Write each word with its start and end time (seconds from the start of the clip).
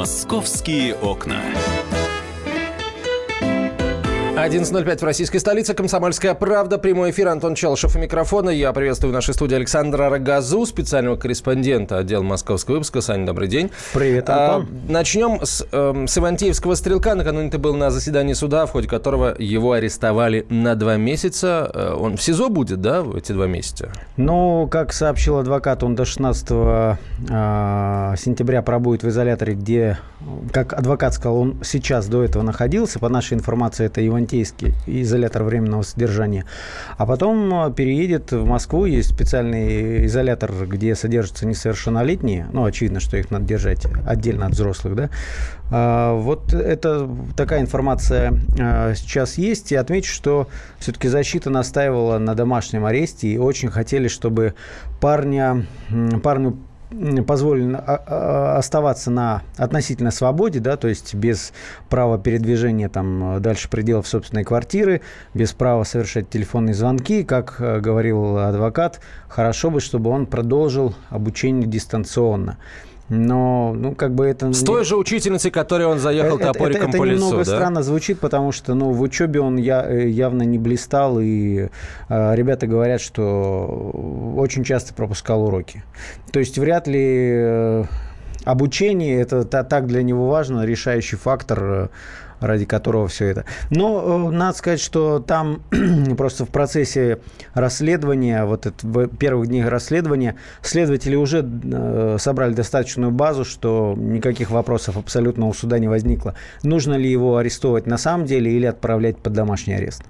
Московские 0.00 0.94
окна. 0.94 1.42
11.05 4.46 4.98
в 4.98 5.02
российской 5.02 5.36
столице. 5.36 5.74
Комсомольская 5.74 6.32
правда. 6.32 6.78
Прямой 6.78 7.10
эфир. 7.10 7.28
Антон 7.28 7.54
Челшев 7.54 7.94
у 7.94 7.98
микрофона. 7.98 8.48
Я 8.48 8.72
приветствую 8.72 9.10
в 9.10 9.14
нашей 9.14 9.34
студии 9.34 9.54
Александра 9.54 10.08
Рогозу, 10.08 10.64
специального 10.64 11.16
корреспондента 11.16 11.98
отдела 11.98 12.22
московского 12.22 12.76
выпуска. 12.76 13.02
Саня, 13.02 13.26
добрый 13.26 13.48
день. 13.48 13.70
Привет, 13.92 14.30
Антон. 14.30 14.68
А, 14.88 14.92
начнем 14.92 15.40
с, 15.44 15.66
э, 15.70 16.04
с 16.06 16.16
Ивантеевского 16.16 16.74
стрелка. 16.74 17.14
Накануне 17.14 17.50
ты 17.50 17.58
был 17.58 17.76
на 17.76 17.90
заседании 17.90 18.32
суда, 18.32 18.64
в 18.64 18.70
ходе 18.70 18.88
которого 18.88 19.34
его 19.38 19.72
арестовали 19.72 20.46
на 20.48 20.74
два 20.74 20.96
месяца. 20.96 21.70
Э, 21.74 21.94
он 21.98 22.16
в 22.16 22.22
СИЗО 22.22 22.48
будет, 22.48 22.80
да, 22.80 23.02
в 23.02 23.16
эти 23.16 23.32
два 23.32 23.46
месяца? 23.46 23.92
Ну, 24.16 24.68
как 24.70 24.94
сообщил 24.94 25.36
адвокат, 25.36 25.82
он 25.82 25.94
до 25.94 26.06
16 26.06 26.46
э, 26.50 26.96
а, 27.28 28.14
сентября 28.16 28.62
пробудет 28.62 29.02
в 29.02 29.08
изоляторе, 29.08 29.52
где, 29.52 29.98
как 30.50 30.72
адвокат 30.72 31.12
сказал, 31.12 31.36
он 31.36 31.60
сейчас 31.62 32.06
до 32.06 32.24
этого 32.24 32.42
находился. 32.42 32.98
По 32.98 33.10
нашей 33.10 33.34
информации, 33.34 33.84
это 33.84 34.04
Ивантеевский 34.06 34.29
Ивантейский, 34.30 34.74
изолятор 34.86 35.42
временного 35.42 35.82
содержания. 35.82 36.44
А 36.96 37.06
потом 37.06 37.66
э, 37.66 37.72
переедет 37.72 38.30
в 38.30 38.44
Москву, 38.44 38.84
есть 38.84 39.10
специальный 39.10 40.06
изолятор, 40.06 40.52
где 40.66 40.94
содержатся 40.94 41.46
несовершеннолетние. 41.46 42.46
Ну, 42.52 42.64
очевидно, 42.64 43.00
что 43.00 43.16
их 43.16 43.30
надо 43.30 43.44
держать 43.44 43.86
отдельно 44.06 44.46
от 44.46 44.52
взрослых, 44.52 44.94
да. 44.94 45.10
А, 45.70 46.14
вот 46.14 46.54
это 46.54 47.10
такая 47.36 47.60
информация 47.60 48.34
а, 48.58 48.94
сейчас 48.94 49.36
есть. 49.36 49.72
И 49.72 49.76
отмечу, 49.76 50.12
что 50.12 50.48
все-таки 50.78 51.08
защита 51.08 51.50
настаивала 51.50 52.18
на 52.18 52.34
домашнем 52.34 52.84
аресте 52.84 53.28
и 53.28 53.38
очень 53.38 53.70
хотели, 53.70 54.06
чтобы 54.08 54.54
парня, 55.00 55.66
парню 56.22 56.56
позволено 57.26 57.78
а, 57.78 58.02
а, 58.06 58.58
оставаться 58.58 59.10
на 59.10 59.42
относительно 59.56 60.10
свободе, 60.10 60.60
да, 60.60 60.76
то 60.76 60.88
есть 60.88 61.14
без 61.14 61.52
права 61.88 62.18
передвижения 62.18 62.88
там 62.88 63.40
дальше 63.40 63.68
пределов 63.68 64.08
собственной 64.08 64.44
квартиры, 64.44 65.00
без 65.34 65.52
права 65.52 65.84
совершать 65.84 66.28
телефонные 66.30 66.74
звонки, 66.74 67.22
как 67.22 67.56
э, 67.60 67.80
говорил 67.80 68.38
адвокат, 68.38 69.00
хорошо 69.28 69.70
бы, 69.70 69.80
чтобы 69.80 70.10
он 70.10 70.26
продолжил 70.26 70.94
обучение 71.10 71.68
дистанционно. 71.68 72.58
Но, 73.10 73.74
ну, 73.76 73.96
как 73.96 74.14
бы 74.14 74.24
это... 74.24 74.52
С 74.52 74.62
той 74.62 74.84
же 74.84 74.96
учительницей, 74.96 75.50
которой 75.50 75.84
он 75.86 75.98
заехал 75.98 76.36
это, 76.36 76.52
топориком 76.52 76.82
это, 76.82 76.90
это 76.90 76.98
по 76.98 77.04
лицу, 77.04 77.24
немного 77.24 77.44
да? 77.44 77.56
странно 77.56 77.82
звучит, 77.82 78.20
потому 78.20 78.52
что, 78.52 78.74
ну, 78.74 78.92
в 78.92 79.00
учебе 79.02 79.40
он 79.40 79.56
я, 79.56 79.84
э, 79.84 80.08
явно 80.08 80.42
не 80.42 80.58
блистал, 80.58 81.18
и 81.20 81.68
э, 82.08 82.34
ребята 82.36 82.68
говорят, 82.68 83.00
что 83.00 83.92
очень 84.36 84.62
часто 84.62 84.94
пропускал 84.94 85.42
уроки. 85.42 85.82
То 86.30 86.38
есть 86.38 86.56
вряд 86.56 86.86
ли 86.86 87.32
э, 87.34 87.84
обучение, 88.44 89.20
это 89.20 89.42
так 89.44 89.88
для 89.88 90.04
него 90.04 90.28
важно, 90.28 90.64
решающий 90.64 91.16
фактор 91.16 91.64
э, 91.64 91.88
ради 92.40 92.64
которого 92.64 93.08
все 93.08 93.26
это. 93.26 93.44
Но 93.70 94.28
э, 94.28 94.30
надо 94.32 94.56
сказать, 94.56 94.80
что 94.80 95.20
там 95.20 95.62
просто 96.16 96.44
в 96.44 96.48
процессе 96.48 97.20
расследования, 97.54 98.44
вот 98.44 98.66
это, 98.66 98.86
в 98.86 99.08
первых 99.08 99.48
днях 99.48 99.68
расследования, 99.68 100.36
следователи 100.62 101.16
уже 101.16 101.44
э, 101.44 102.16
собрали 102.18 102.52
достаточную 102.52 103.12
базу, 103.12 103.44
что 103.44 103.94
никаких 103.96 104.50
вопросов 104.50 104.96
абсолютно 104.96 105.46
у 105.46 105.54
суда 105.54 105.78
не 105.78 105.88
возникло. 105.88 106.34
Нужно 106.62 106.94
ли 106.94 107.10
его 107.10 107.36
арестовывать 107.36 107.86
на 107.86 107.98
самом 107.98 108.26
деле 108.26 108.52
или 108.52 108.66
отправлять 108.66 109.18
под 109.18 109.32
домашний 109.34 109.74
арест? 109.74 110.02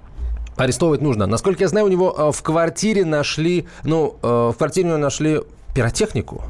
Арестовывать 0.57 1.01
нужно. 1.01 1.27
Насколько 1.27 1.63
я 1.63 1.67
знаю, 1.67 1.85
у 1.85 1.89
него 1.89 2.15
э, 2.17 2.31
в 2.31 2.41
квартире 2.41 3.05
нашли, 3.05 3.67
ну, 3.83 4.15
в 4.21 4.55
квартире 4.57 4.87
у 4.87 4.89
него 4.89 4.99
нашли 4.99 5.41
пиротехнику. 5.73 6.43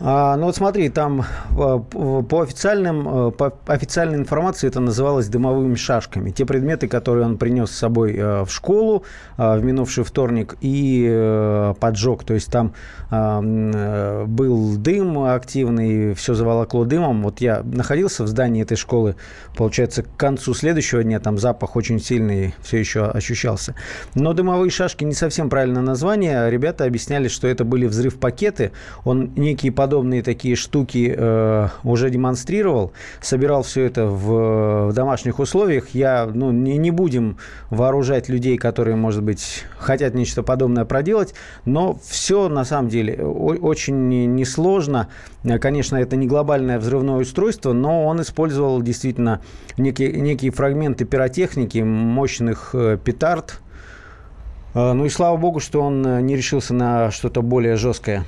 А, 0.00 0.36
ну 0.36 0.46
вот 0.46 0.56
смотри, 0.56 0.88
там 0.88 1.24
а, 1.56 1.78
по, 1.78 2.42
официальным, 2.42 3.08
а, 3.08 3.30
по 3.30 3.52
официальной 3.66 4.18
информации 4.18 4.66
это 4.66 4.80
называлось 4.80 5.28
дымовыми 5.28 5.76
шашками. 5.76 6.30
Те 6.30 6.44
предметы, 6.46 6.88
которые 6.88 7.26
он 7.26 7.38
принес 7.38 7.70
с 7.70 7.78
собой 7.78 8.14
в 8.14 8.48
школу 8.48 9.04
в 9.36 9.60
минувший 9.62 10.04
вторник 10.04 10.56
и 10.60 11.72
поджег. 11.80 12.24
То 12.24 12.34
есть 12.34 12.50
там 12.50 12.74
был 13.10 14.76
дым 14.76 15.24
активный, 15.24 16.14
все 16.14 16.34
заволокло 16.34 16.84
дымом. 16.84 17.22
Вот 17.22 17.40
я 17.40 17.62
находился 17.62 18.24
в 18.24 18.28
здании 18.28 18.62
этой 18.62 18.76
школы, 18.76 19.16
получается, 19.56 20.02
к 20.02 20.16
концу 20.16 20.54
следующего 20.54 21.02
дня 21.02 21.20
там 21.20 21.38
запах 21.38 21.76
очень 21.76 22.00
сильный 22.00 22.54
все 22.62 22.78
еще 22.78 23.06
ощущался. 23.06 23.74
Но 24.14 24.32
дымовые 24.32 24.70
шашки 24.70 25.04
не 25.04 25.14
совсем 25.14 25.48
правильное 25.50 25.82
название. 25.82 26.50
Ребята 26.50 26.84
объясняли, 26.84 27.28
что 27.28 27.46
это 27.46 27.64
были 27.64 27.86
взрыв-пакеты. 27.86 28.72
Он 29.04 29.32
некие 29.36 29.72
подобные 29.84 30.22
такие 30.22 30.56
штуки 30.56 31.14
э, 31.14 31.68
уже 31.82 32.08
демонстрировал, 32.08 32.92
собирал 33.20 33.62
все 33.62 33.82
это 33.84 34.06
в, 34.06 34.88
в 34.88 34.92
домашних 34.94 35.40
условиях. 35.40 35.90
Я, 35.90 36.24
ну, 36.24 36.52
не, 36.52 36.78
не 36.78 36.90
будем 36.90 37.36
вооружать 37.68 38.30
людей, 38.30 38.56
которые, 38.56 38.96
может 38.96 39.22
быть, 39.22 39.66
хотят 39.76 40.14
нечто 40.14 40.42
подобное 40.42 40.86
проделать, 40.86 41.34
но 41.66 41.98
все 42.02 42.48
на 42.48 42.64
самом 42.64 42.88
деле 42.88 43.22
очень 43.22 44.08
несложно. 44.34 45.08
Конечно, 45.60 45.96
это 45.96 46.16
не 46.16 46.26
глобальное 46.26 46.78
взрывное 46.78 47.16
устройство, 47.16 47.74
но 47.74 48.06
он 48.06 48.22
использовал 48.22 48.80
действительно 48.80 49.42
некие, 49.76 50.12
некие 50.12 50.50
фрагменты 50.50 51.04
пиротехники, 51.04 51.80
мощных 51.80 52.70
э, 52.72 52.96
петард. 53.04 53.60
Э, 54.72 54.94
ну 54.94 55.04
и 55.04 55.10
слава 55.10 55.36
богу, 55.36 55.60
что 55.60 55.82
он 55.82 56.06
э, 56.06 56.22
не 56.22 56.36
решился 56.36 56.72
на 56.72 57.10
что-то 57.10 57.42
более 57.42 57.76
жесткое. 57.76 58.24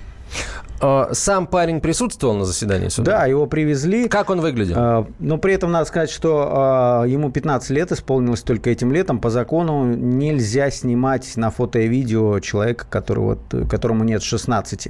А, 0.81 1.10
сам 1.12 1.47
парень 1.47 1.81
присутствовал 1.81 2.34
на 2.34 2.44
заседании 2.44 2.88
суда? 2.88 3.20
Да, 3.20 3.26
его 3.26 3.47
привезли. 3.47 4.09
Как 4.09 4.31
он 4.31 4.41
выглядел? 4.41 4.76
А, 4.78 5.06
но 5.19 5.38
при 5.38 5.54
этом 5.54 5.72
надо 5.72 5.87
сказать, 5.87 6.10
что 6.10 6.50
а, 6.53 7.04
ему 7.04 7.31
15 7.31 7.70
лет 7.70 7.92
исполнилось 7.92 8.42
только 8.42 8.70
этим 8.70 8.92
летом. 8.92 9.19
По 9.19 9.31
закону 9.31 9.84
нельзя 9.84 10.70
снимать 10.70 11.37
на 11.37 11.50
фото 11.50 11.78
и 11.78 11.88
видео 11.88 12.38
человека, 12.41 12.87
которого, 12.88 13.38
которому 13.69 14.04
нет 14.04 14.22
16. 14.22 14.88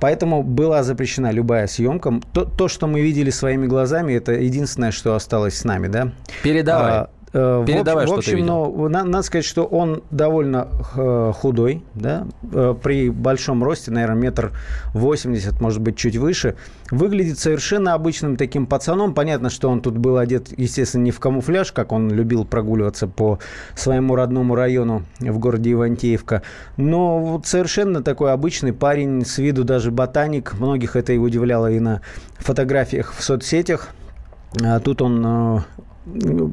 Поэтому 0.00 0.42
была 0.42 0.82
запрещена 0.82 1.30
любая 1.30 1.66
съемка. 1.66 2.20
То, 2.32 2.44
то, 2.44 2.68
что 2.68 2.86
мы 2.86 3.00
видели 3.00 3.30
своими 3.30 3.66
глазами, 3.66 4.12
это 4.12 4.32
единственное, 4.32 4.90
что 4.90 5.14
осталось 5.14 5.58
с 5.58 5.64
нами. 5.64 5.88
Да? 5.88 6.12
Передавай. 6.42 7.06
Э, 7.34 7.64
Передавай, 7.66 8.06
в 8.06 8.12
общем, 8.12 8.38
что 8.44 8.60
в 8.60 8.62
общем 8.62 8.76
ну, 8.76 8.88
надо, 8.88 9.08
надо 9.08 9.22
сказать, 9.24 9.44
что 9.44 9.64
он 9.64 10.04
довольно 10.12 10.68
э, 10.94 11.32
худой, 11.34 11.82
да, 11.94 12.26
э, 12.52 12.76
при 12.80 13.10
большом 13.10 13.64
росте, 13.64 13.90
наверное, 13.90 14.22
метр 14.22 14.52
восемьдесят, 14.92 15.60
может 15.60 15.80
быть, 15.80 15.96
чуть 15.96 16.16
выше. 16.16 16.54
Выглядит 16.92 17.40
совершенно 17.40 17.94
обычным 17.94 18.36
таким 18.36 18.66
пацаном. 18.66 19.14
Понятно, 19.14 19.50
что 19.50 19.68
он 19.68 19.80
тут 19.80 19.98
был 19.98 20.16
одет, 20.18 20.56
естественно, 20.56 21.02
не 21.02 21.10
в 21.10 21.18
камуфляж, 21.18 21.72
как 21.72 21.90
он 21.90 22.08
любил 22.08 22.44
прогуливаться 22.44 23.08
по 23.08 23.40
своему 23.74 24.14
родному 24.14 24.54
району 24.54 25.02
в 25.18 25.38
городе 25.38 25.72
Ивантеевка. 25.72 26.42
Но 26.76 27.18
вот 27.18 27.46
совершенно 27.46 28.00
такой 28.00 28.32
обычный 28.32 28.72
парень, 28.72 29.24
с 29.24 29.38
виду 29.38 29.64
даже 29.64 29.90
ботаник. 29.90 30.54
Многих 30.54 30.94
это 30.94 31.12
и 31.12 31.18
удивляло 31.18 31.68
и 31.68 31.80
на 31.80 32.00
фотографиях 32.38 33.12
в 33.12 33.24
соцсетях. 33.24 33.88
А 34.62 34.78
тут 34.78 35.02
он 35.02 35.64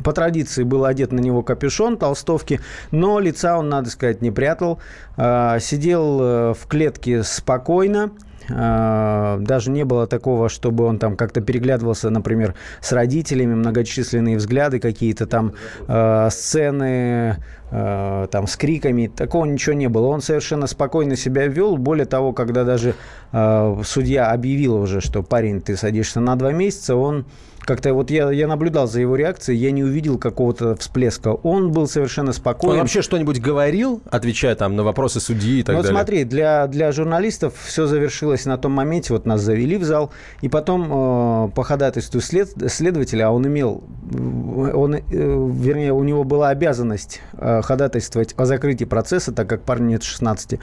по 0.04 0.14
традиции 0.14 0.64
был 0.64 0.86
одет 0.86 1.12
на 1.12 1.20
него 1.20 1.44
капюшон, 1.44 1.98
толстовки, 1.98 2.62
но 2.92 3.20
лица 3.20 3.58
он, 3.58 3.70
надо 3.70 3.90
сказать, 3.90 4.22
не 4.22 4.32
прятал. 4.32 4.80
А, 5.18 5.60
сидел 5.60 6.20
э, 6.22 6.54
в 6.54 6.68
клетке 6.68 7.24
спокойно, 7.24 8.12
а, 8.50 9.38
даже 9.40 9.72
не 9.72 9.86
было 9.86 10.08
такого, 10.08 10.50
чтобы 10.50 10.86
он 10.86 11.00
там 11.00 11.16
как-то 11.16 11.42
переглядывался, 11.42 12.10
например, 12.10 12.56
с 12.82 12.92
родителями, 12.92 13.54
многочисленные 13.54 14.38
взгляды, 14.38 14.80
какие-то 14.80 15.26
там 15.28 15.54
э, 15.88 16.30
сцены 16.32 17.38
э, 17.72 18.28
там 18.32 18.48
с 18.48 18.56
криками, 18.56 19.08
такого 19.08 19.46
ничего 19.46 19.74
не 19.74 19.88
было. 19.88 20.08
Он 20.08 20.22
совершенно 20.22 20.68
спокойно 20.68 21.16
себя 21.16 21.48
вел. 21.48 21.78
Более 21.78 22.06
того, 22.06 22.34
когда 22.34 22.64
даже 22.64 22.96
э, 23.32 23.82
судья 23.86 24.32
объявил 24.32 24.76
уже, 24.76 25.02
что 25.02 25.24
парень, 25.24 25.62
ты 25.62 25.78
садишься 25.78 26.20
на 26.20 26.36
два 26.36 26.52
месяца, 26.52 26.96
он 26.96 27.26
как-то 27.64 27.94
вот 27.94 28.10
я, 28.10 28.32
я 28.32 28.48
наблюдал 28.48 28.88
за 28.88 29.02
его 29.02 29.16
реакцией, 29.16 29.58
я 29.58 29.72
не 29.72 29.84
увидел 29.84 30.18
какого-то 30.18 30.76
всплеска. 30.76 31.30
Он 31.30 31.72
был 31.72 31.88
совершенно 31.88 32.34
спокоен. 32.34 32.74
Он 32.74 32.80
вообще 32.80 33.02
что-нибудь 33.02 33.40
говорил, 33.40 34.02
отвечая 34.10 34.56
там 34.56 34.76
на 34.76 34.84
вопросы 34.84 35.20
судьи 35.20 35.60
и 35.60 35.64
так 35.64 35.76
ну, 35.76 35.82
далее? 35.82 35.94
Вот 35.94 36.00
смотри, 36.00 36.24
для, 36.24 36.68
для 36.68 36.92
журналистов 36.92 37.54
все 37.64 37.86
завершилось 37.86 38.46
на 38.46 38.58
том 38.58 38.72
моменте, 38.72 39.14
вот 39.14 39.26
нас 39.26 39.42
завели 39.42 39.78
в 39.78 39.84
зал, 39.84 40.12
и 40.42 40.50
потом 40.50 40.86
э, 40.86 41.50
по 41.52 41.64
ходатайству 41.64 42.20
след, 42.20 42.50
следователя, 42.68 43.28
а 43.28 43.32
он 43.32 43.46
имел, 43.48 43.84
он, 44.12 44.96
э, 44.96 45.02
вернее, 45.10 45.94
у 45.94 46.04
него 46.04 46.24
была 46.24 46.50
обязанность 46.50 47.22
э, 47.34 47.62
ходатайствовать 47.62 48.34
о 48.38 48.46
закрытии 48.46 48.86
процесса, 48.86 49.32
так 49.32 49.48
как 49.48 49.64
парню 49.64 49.90
нет 49.90 50.04
16. 50.04 50.60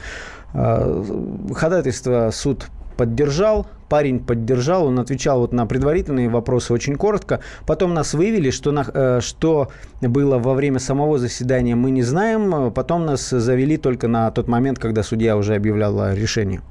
Э, 0.53 1.03
ходатайство 1.53 2.29
суд 2.33 2.67
поддержал, 2.97 3.67
парень 3.89 4.19
поддержал, 4.19 4.85
он 4.85 4.99
отвечал 4.99 5.39
вот 5.39 5.51
на 5.51 5.65
предварительные 5.65 6.29
вопросы 6.29 6.73
очень 6.73 6.95
коротко. 6.95 7.41
Потом 7.65 7.93
нас 7.93 8.13
вывели, 8.13 8.51
что, 8.51 8.71
на, 8.71 8.85
э, 8.93 9.19
что 9.21 9.69
было 10.01 10.37
во 10.37 10.53
время 10.53 10.79
самого 10.79 11.17
заседания, 11.17 11.75
мы 11.75 11.91
не 11.91 12.03
знаем. 12.03 12.71
Потом 12.71 13.05
нас 13.05 13.29
завели 13.29 13.77
только 13.77 14.07
на 14.07 14.31
тот 14.31 14.47
момент, 14.47 14.79
когда 14.79 15.03
судья 15.03 15.35
уже 15.35 15.55
объявлял 15.55 16.13
решение. 16.13 16.61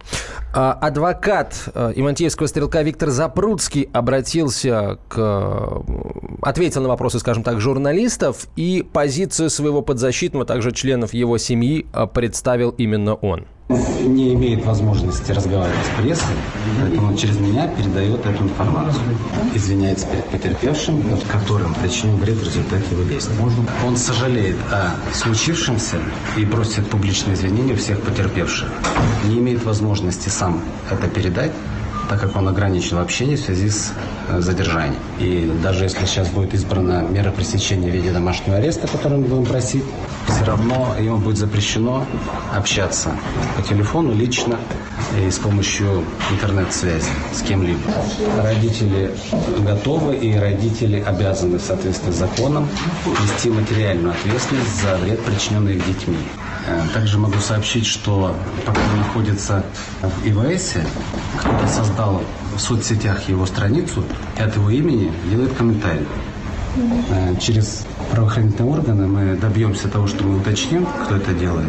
А, 0.55 0.73
адвокат 0.73 1.69
э, 1.75 1.93
Имантьевского 1.97 2.47
стрелка 2.47 2.83
Виктор 2.83 3.11
Запрудский 3.11 3.89
обратился 3.93 4.99
к... 5.09 5.83
ответил 6.41 6.83
на 6.83 6.89
вопросы, 6.89 7.19
скажем 7.19 7.43
так, 7.43 7.61
журналистов, 7.61 8.47
и 8.57 8.87
позицию 8.91 9.51
своего 9.51 9.83
подзащитного, 9.83 10.47
также 10.47 10.73
членов 10.73 11.13
его 11.13 11.37
семьи, 11.37 11.87
э, 11.93 12.07
представил 12.07 12.71
именно 12.71 13.15
он 13.15 13.47
не 13.69 14.33
имеет 14.35 14.65
возможности 14.65 15.31
разговаривать 15.33 15.85
с 15.85 16.03
прессой, 16.03 16.37
поэтому 16.81 17.08
через 17.17 17.39
меня 17.39 17.69
передает 17.69 18.25
эту 18.25 18.45
информацию. 18.45 19.03
Извиняется 19.55 20.07
перед 20.07 20.25
потерпевшим, 20.27 21.03
которым, 21.31 21.75
точнее, 21.75 22.15
говорит 22.17 22.37
в 22.37 22.45
результате 22.45 22.85
его 22.91 23.03
действий. 23.05 23.37
Он 23.87 23.97
сожалеет 23.97 24.57
о 24.71 24.95
случившемся 25.13 25.99
и 26.37 26.45
просит 26.45 26.89
публичные 26.89 27.35
извинения 27.35 27.75
всех 27.77 28.01
потерпевших. 28.03 28.69
Не 29.25 29.39
имеет 29.39 29.65
возможности 29.65 30.29
сам 30.29 30.63
это 30.91 31.09
передать, 31.09 31.53
так 32.09 32.21
как 32.21 32.37
он 32.37 32.49
ограничил 32.49 32.99
общение 32.99 33.37
в 33.37 33.41
связи 33.41 33.69
с 33.69 33.93
э, 34.29 34.41
задержанием. 34.41 35.01
И 35.19 35.53
даже 35.63 35.85
если 35.85 36.05
сейчас 36.07 36.29
будет 36.29 36.55
избрана 36.55 37.07
мера 37.09 37.31
пресечения 37.31 37.91
в 37.91 37.95
виде 37.95 38.11
домашнего 38.11 38.57
ареста, 38.57 38.89
который 38.89 39.19
мы 39.19 39.27
будем 39.27 39.45
просить, 39.45 39.85
все 40.27 40.45
равно 40.45 40.95
ему 40.99 41.19
будет 41.19 41.37
запрещено 41.37 42.07
общаться 42.55 43.11
по 43.57 43.63
телефону 43.63 44.15
лично 44.15 44.59
и 45.17 45.31
с 45.31 45.39
помощью 45.39 46.05
интернет-связи 46.31 47.11
с 47.35 47.43
кем-либо. 47.43 47.81
Родители 48.43 49.15
готовы 49.61 50.17
и 50.17 50.37
родители 50.37 51.01
обязаны 51.01 51.59
в 51.59 51.63
соответствии 51.63 52.11
с 52.11 52.17
законом 52.17 52.69
нести 53.07 53.51
материальную 53.51 54.13
ответственность 54.13 54.83
за 54.83 54.97
вред, 54.97 55.21
причиненный 55.25 55.77
их 55.77 55.87
детьми. 55.87 56.19
Э, 56.67 56.83
также 56.93 57.19
могу 57.19 57.39
сообщить, 57.39 57.87
что 57.87 58.37
пока 58.67 58.81
он 58.93 58.99
находится 58.99 59.65
в 60.03 60.27
ИВСе, 60.27 60.85
кто-то 61.39 61.67
создал 61.69 62.23
в 62.55 62.61
соцсетях 62.61 63.29
его 63.29 63.47
страницу 63.47 64.05
и 64.39 64.43
от 64.43 64.55
его 64.57 64.71
имени 64.71 65.13
делает 65.31 65.55
комментарий. 65.55 66.07
Э, 67.11 67.35
через 67.41 67.87
правоохранительные 68.11 68.73
органы 68.73 69.07
мы 69.07 69.37
добьемся 69.37 69.89
того, 69.89 70.07
что 70.07 70.25
мы 70.25 70.39
уточним, 70.39 70.87
кто 71.05 71.17
это 71.17 71.33
делает. 71.35 71.69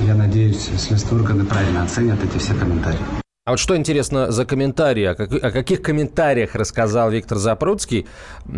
Я 0.00 0.14
надеюсь, 0.14 0.68
следственные 0.78 1.22
органы 1.22 1.44
правильно 1.44 1.82
оценят 1.82 2.22
эти 2.24 2.38
все 2.38 2.54
комментарии. 2.54 2.98
А 3.48 3.52
вот 3.52 3.60
что 3.60 3.74
интересно 3.74 4.30
за 4.30 4.44
комментарии? 4.44 5.04
О, 5.04 5.14
как, 5.14 5.32
о 5.32 5.50
каких 5.50 5.80
комментариях 5.80 6.54
рассказал 6.54 7.10
Виктор 7.10 7.38
Запрудский 7.38 8.06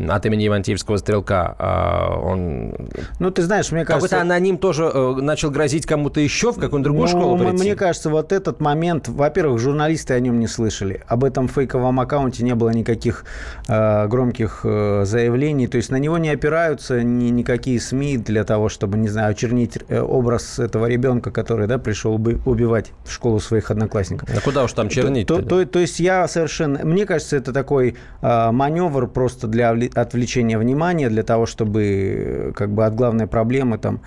от 0.08 0.26
имени 0.26 0.48
Ивантеевского 0.48 0.96
стрелка? 0.96 1.54
А, 1.60 2.18
он... 2.20 2.74
Ну, 3.20 3.30
ты 3.30 3.42
знаешь, 3.42 3.70
мне 3.70 3.84
кажется... 3.84 4.08
Какой-то 4.08 4.20
аноним 4.20 4.58
тоже 4.58 4.90
э, 4.92 5.14
начал 5.20 5.52
грозить 5.52 5.86
кому-то 5.86 6.18
еще 6.18 6.50
в 6.50 6.56
какую-нибудь 6.56 6.82
другую 6.82 7.02
ну, 7.02 7.08
школу 7.08 7.38
прийти? 7.38 7.62
Мне 7.62 7.76
кажется, 7.76 8.10
вот 8.10 8.32
этот 8.32 8.60
момент... 8.60 9.06
Во-первых, 9.06 9.60
журналисты 9.60 10.14
о 10.14 10.18
нем 10.18 10.40
не 10.40 10.48
слышали. 10.48 11.04
Об 11.06 11.22
этом 11.22 11.46
фейковом 11.46 12.00
аккаунте 12.00 12.42
не 12.42 12.56
было 12.56 12.70
никаких 12.70 13.24
э, 13.68 14.08
громких 14.08 14.62
э, 14.64 15.04
заявлений. 15.04 15.68
То 15.68 15.76
есть 15.76 15.92
на 15.92 16.00
него 16.00 16.18
не 16.18 16.30
опираются 16.30 17.04
ни, 17.04 17.30
никакие 17.30 17.78
СМИ 17.78 18.16
для 18.16 18.42
того, 18.42 18.68
чтобы, 18.68 18.98
не 18.98 19.06
знаю, 19.06 19.30
очернить 19.30 19.78
э, 19.86 20.00
образ 20.00 20.58
этого 20.58 20.86
ребенка, 20.86 21.30
который 21.30 21.68
да, 21.68 21.78
пришел 21.78 22.18
бы 22.18 22.40
убивать 22.44 22.90
в 23.04 23.12
школу 23.12 23.38
своих 23.38 23.70
одноклассников. 23.70 24.28
А 24.36 24.40
куда 24.40 24.64
уж 24.64 24.72
там 24.80 24.88
чернить. 24.88 25.26
То, 25.26 25.42
то, 25.42 25.64
то 25.64 25.78
есть 25.78 26.00
я 26.00 26.26
совершенно... 26.28 26.84
Мне 26.84 27.06
кажется, 27.06 27.36
это 27.36 27.52
такой 27.52 27.96
э, 28.22 28.50
маневр 28.50 29.08
просто 29.08 29.46
для 29.46 29.70
отвлечения 29.70 30.58
внимания, 30.58 31.08
для 31.08 31.22
того, 31.22 31.46
чтобы 31.46 31.82
э, 31.84 32.52
как 32.54 32.72
бы 32.72 32.84
от 32.84 32.94
главной 32.94 33.26
проблемы 33.26 33.78
там 33.78 34.00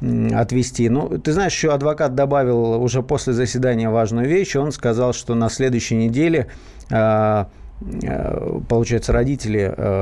отвести. 0.00 0.88
Ну, 0.88 1.18
ты 1.18 1.32
знаешь, 1.32 1.52
еще 1.52 1.72
адвокат 1.72 2.14
добавил 2.14 2.82
уже 2.82 3.02
после 3.02 3.32
заседания 3.32 3.90
важную 3.90 4.28
вещь. 4.28 4.56
Он 4.56 4.72
сказал, 4.72 5.12
что 5.12 5.34
на 5.34 5.48
следующей 5.50 5.96
неделе 5.96 6.46
э, 6.90 7.44
получается, 8.68 9.12
родители 9.12 9.60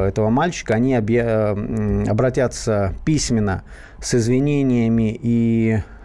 этого 0.08 0.30
мальчика, 0.30 0.74
они 0.74 0.96
обратятся 0.96 2.92
письменно 3.04 3.62
с 4.00 4.16
извинениями 4.16 5.16
и 5.22 5.76
а, 5.76 5.97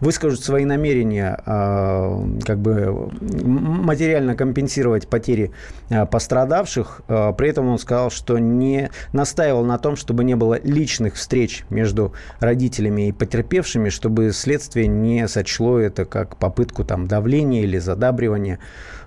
выскажут 0.00 0.42
свои 0.42 0.64
намерения 0.64 1.40
а, 1.46 2.22
как 2.44 2.58
бы 2.60 3.10
материально 3.20 4.36
компенсировать 4.36 5.08
потери 5.08 5.52
а, 5.90 6.06
пострадавших. 6.06 7.02
При 7.06 7.48
этом 7.48 7.68
он 7.68 7.78
сказал, 7.78 8.10
что 8.10 8.38
не 8.38 8.90
настаивал 9.12 9.64
на 9.64 9.78
том, 9.78 9.96
чтобы 9.96 10.24
не 10.24 10.36
было 10.36 10.60
личных 10.62 11.14
встреч 11.14 11.64
между 11.70 12.12
родителями 12.38 13.08
и 13.08 13.12
потерпевшими, 13.12 13.88
чтобы 13.88 14.32
следствие 14.32 14.86
не 14.86 15.26
сочло 15.28 15.78
это 15.78 16.04
как 16.04 16.36
попытку 16.36 16.84
там, 16.84 17.06
давления 17.06 17.62
или 17.62 17.78
задабривания. 17.78 18.58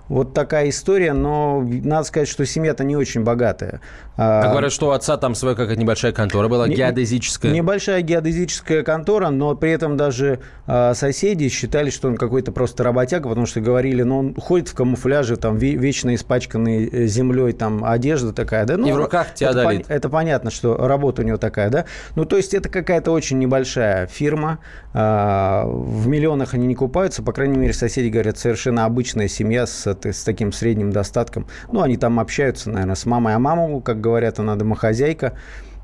Вот 0.08 0.34
такая 0.34 0.68
история, 0.68 1.14
но 1.14 1.64
надо 1.66 2.04
сказать, 2.04 2.28
что 2.28 2.44
семья-то 2.44 2.84
не 2.84 2.96
очень 2.96 3.22
богатая. 3.22 3.80
А, 4.16 4.50
говорят, 4.50 4.70
что 4.70 4.88
у 4.88 4.90
отца 4.90 5.16
там 5.16 5.34
своя 5.34 5.56
какая-то 5.56 5.80
небольшая 5.80 6.12
контора 6.12 6.48
была, 6.48 6.68
не, 6.68 6.76
геодезическая. 6.76 7.50
Небольшая 7.52 8.02
геодезическая 8.02 8.82
контора, 8.82 9.30
но 9.30 9.56
при 9.56 9.70
этом 9.70 9.96
даже 9.96 10.40
а, 10.66 10.94
соседи 10.94 11.48
считали, 11.48 11.90
что 11.90 12.08
он 12.08 12.16
какой-то 12.16 12.52
просто 12.52 12.84
работяга, 12.84 13.28
потому 13.28 13.46
что 13.46 13.60
говорили, 13.60 14.02
ну, 14.02 14.18
он 14.18 14.34
ходит 14.34 14.68
в 14.68 14.74
камуфляже, 14.74 15.36
там, 15.36 15.56
вечно 15.56 16.14
испачканный 16.14 16.86
э, 16.86 17.06
землей, 17.06 17.52
там, 17.52 17.84
одежда 17.84 18.32
такая, 18.32 18.66
да? 18.66 18.76
Ну, 18.76 18.86
И 18.86 18.92
в 18.92 18.96
руках 18.96 19.34
теодолит. 19.34 19.82
Это, 19.82 19.94
это 19.94 20.08
понятно, 20.08 20.50
что 20.50 20.76
работа 20.76 21.22
у 21.22 21.24
него 21.24 21.38
такая, 21.38 21.70
да? 21.70 21.86
Ну, 22.14 22.24
то 22.24 22.36
есть 22.36 22.54
это 22.54 22.68
какая-то 22.68 23.10
очень 23.10 23.38
небольшая 23.38 24.06
фирма, 24.06 24.58
а, 24.92 25.64
в 25.66 26.06
миллионах 26.06 26.54
они 26.54 26.66
не 26.66 26.74
купаются, 26.74 27.22
по 27.22 27.32
крайней 27.32 27.56
мере, 27.56 27.72
соседи 27.72 28.08
говорят, 28.08 28.38
совершенно 28.38 28.84
обычная 28.84 29.26
семья 29.26 29.66
с 29.66 29.93
с 30.02 30.24
таким 30.24 30.52
средним 30.52 30.90
достатком. 30.90 31.46
Ну, 31.70 31.82
они 31.82 31.96
там 31.96 32.18
общаются, 32.20 32.70
наверное, 32.70 32.94
с 32.94 33.06
мамой. 33.06 33.34
А 33.34 33.38
маму, 33.38 33.80
как 33.80 34.00
говорят, 34.00 34.38
она 34.38 34.56
домохозяйка. 34.56 35.36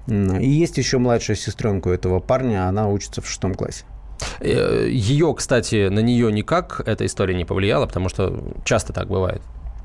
И 0.09 0.49
есть 0.49 0.79
еще 0.79 0.99
младшая 0.99 1.37
сестренка 1.37 1.89
у 1.89 1.93
этого 1.93 2.21
парня, 2.21 2.69
она 2.69 2.89
учится 2.89 3.21
в 3.21 3.29
шестом 3.29 3.55
классе. 3.55 3.85
Э, 4.41 4.87
ее, 4.91 5.35
кстати, 5.37 5.89
на 5.89 6.01
нее 6.01 6.33
никак 6.33 6.83
эта 6.85 7.07
история 7.07 7.35
не 7.35 7.45
повлияла, 7.45 7.87
потому 7.87 8.09
что 8.09 8.43
часто 8.65 8.93
так 8.93 9.09
бывает. 9.09 9.43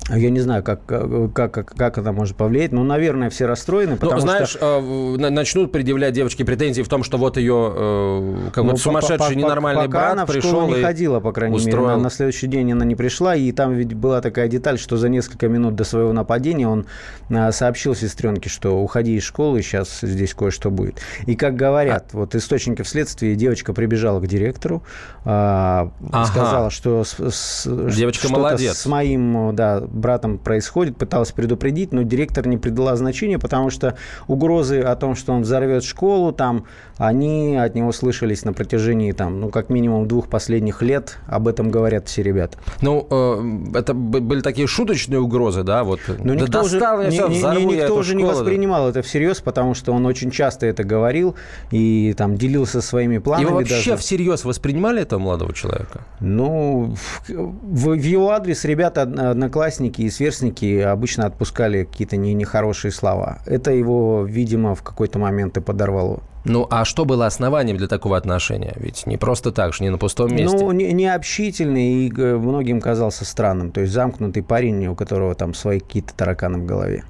Я 0.10 0.30
не 0.30 0.40
знаю, 0.40 0.62
как, 0.64 0.86
как, 0.86 1.52
как, 1.52 1.74
как 1.76 1.98
это 1.98 2.12
может 2.12 2.36
повлиять, 2.36 2.72
но, 2.72 2.84
наверное, 2.84 3.32
все 3.32 3.48
расстроены, 3.48 3.94
ну, 3.94 3.98
потому 3.98 4.22
ну, 4.22 4.28
знаешь, 4.28 4.50
что... 4.50 4.84
Э, 5.18 5.30
начнут 5.30 5.72
предъявлять 5.72 6.14
девочке 6.14 6.46
претензии 6.46 6.84
в 6.84 6.88
том, 6.88 7.04
что 7.04 7.18
вот 7.18 7.38
ее 7.38 7.74
э, 7.76 8.36
какой-то 8.54 8.72
ну, 8.74 8.78
сумасшедший, 8.78 9.34
по, 9.34 9.38
ненормальный 9.38 9.86
пока 9.86 10.00
брат 10.00 10.12
она 10.12 10.26
пришел 10.28 10.50
в 10.50 10.54
школу 10.54 10.76
не 10.76 10.84
ходила, 10.84 11.20
по 11.20 11.32
крайней 11.32 11.56
устроил... 11.56 11.86
мере. 11.86 11.98
На, 11.98 12.04
на 12.04 12.10
следующий 12.12 12.46
день 12.46 12.72
она 12.72 12.86
не 12.86 12.96
пришла, 12.96 13.36
и 13.36 13.52
там 13.52 13.74
ведь 13.74 13.96
была 13.96 14.22
такая 14.22 14.48
деталь, 14.48 14.78
что 14.78 14.96
за 14.96 15.10
несколько 15.10 15.48
минут 15.48 15.74
до 15.76 15.84
своего 15.84 16.14
нападения 16.14 16.68
он 16.68 16.86
а, 17.32 17.52
сообщил 17.52 17.96
сестренке, 17.96 18.48
что 18.48 18.80
уходи 18.80 19.16
из 19.16 19.24
школы, 19.24 19.64
сейчас 19.64 20.02
здесь 20.02 20.36
кое-что 20.36 20.70
будет. 20.70 21.02
И, 21.26 21.36
как 21.36 21.56
говорят, 21.56 22.10
а... 22.14 22.18
вот 22.18 22.36
источники 22.36 22.84
в 22.84 22.88
следствии, 22.88 23.34
девочка 23.34 23.74
прибежала 23.74 24.20
к 24.20 24.28
директору, 24.28 24.84
а, 25.24 25.90
ага. 26.12 26.26
сказала, 26.26 26.70
что 26.70 27.04
с, 27.04 27.16
с, 27.20 27.68
Девочка 27.96 28.30
молодец. 28.30 28.78
с 28.78 28.86
моим 28.86 29.56
да, 29.56 29.82
братом 29.96 30.38
происходит 30.38 30.98
пыталась 30.98 31.32
предупредить, 31.32 31.92
но 31.92 32.04
директор 32.04 32.48
не 32.48 32.58
придала 32.58 32.96
значения, 32.96 33.40
потому 33.40 33.70
что 33.70 33.98
угрозы 34.28 34.82
о 34.82 34.96
том, 34.96 35.16
что 35.16 35.34
он 35.34 35.42
взорвет 35.42 35.84
школу, 35.84 36.32
там, 36.32 36.66
они 36.98 37.56
от 37.56 37.76
него 37.76 37.92
слышались 37.92 38.46
на 38.46 38.54
протяжении, 38.54 39.12
там, 39.12 39.40
ну, 39.40 39.50
как 39.50 39.70
минимум 39.70 40.08
двух 40.08 40.28
последних 40.30 40.82
лет. 40.82 41.18
Об 41.28 41.48
этом 41.48 41.70
говорят 41.70 42.08
все 42.08 42.24
ребята. 42.24 42.58
Ну, 42.82 43.08
э, 43.10 43.78
это 43.78 43.94
были 43.94 44.42
такие 44.42 44.68
шуточные 44.68 45.20
угрозы, 45.20 45.64
да? 45.64 45.84
Вот, 45.84 46.00
но 46.24 46.34
никто 46.34 46.48
да 46.48 46.62
уже, 46.64 46.80
достал, 46.80 47.10
все, 47.10 47.28
ни, 47.28 47.36
ни, 47.36 47.74
никто 47.76 47.96
уже 47.96 48.12
школу, 48.12 48.26
не 48.26 48.32
воспринимал 48.32 48.84
да. 48.86 48.90
это 48.92 49.02
всерьез, 49.02 49.42
потому 49.42 49.74
что 49.74 49.92
он 49.92 50.06
очень 50.06 50.32
часто 50.32 50.66
это 50.66 50.84
говорил 50.84 51.36
и 51.72 52.14
там 52.18 52.36
делился 52.38 52.82
своими 52.82 53.18
планами. 53.18 53.48
Его 53.48 53.56
вообще 53.56 53.92
даже. 53.92 54.02
всерьез 54.02 54.46
воспринимали 54.46 55.02
этого 55.02 55.20
молодого 55.20 55.54
человека? 55.54 56.02
Ну, 56.20 56.96
в, 57.28 57.90
в 57.90 57.94
его 57.94 58.32
адрес 58.32 58.66
ребята, 58.66 59.04
одноклассники 59.04 59.85
и 59.88 60.10
сверстники 60.10 60.80
обычно 60.80 61.26
отпускали 61.26 61.84
какие-то 61.84 62.18
не, 62.18 62.34
нехорошие 62.34 62.92
слова. 62.92 63.40
Это 63.46 63.72
его, 63.72 64.24
видимо, 64.24 64.76
в 64.76 64.84
какой-то 64.84 65.20
момент 65.20 65.58
и 65.58 65.62
подорвало. 65.62 66.22
Ну, 66.46 66.68
а 66.70 66.86
что 66.86 67.06
было 67.06 67.26
основанием 67.26 67.78
для 67.78 67.88
такого 67.88 68.18
отношения? 68.18 68.74
Ведь 68.76 69.08
не 69.08 69.18
просто 69.18 69.52
так 69.52 69.74
же, 69.74 69.84
не 69.84 69.90
на 69.90 69.98
пустом 69.98 70.36
месте. 70.36 70.58
Ну, 70.58 70.72
не, 70.72 70.94
не 70.94 71.08
общительный 71.08 72.06
и 72.06 72.14
э, 72.16 72.38
многим 72.38 72.80
казался 72.82 73.26
странным. 73.26 73.72
То 73.72 73.82
есть 73.82 73.94
замкнутый 73.94 74.44
парень, 74.44 74.86
у 74.88 74.96
которого 74.96 75.34
там 75.34 75.56
свои 75.56 75.80
какие-то 75.80 76.14
тараканы 76.14 76.60
в 76.60 76.66
голове. 76.66 77.04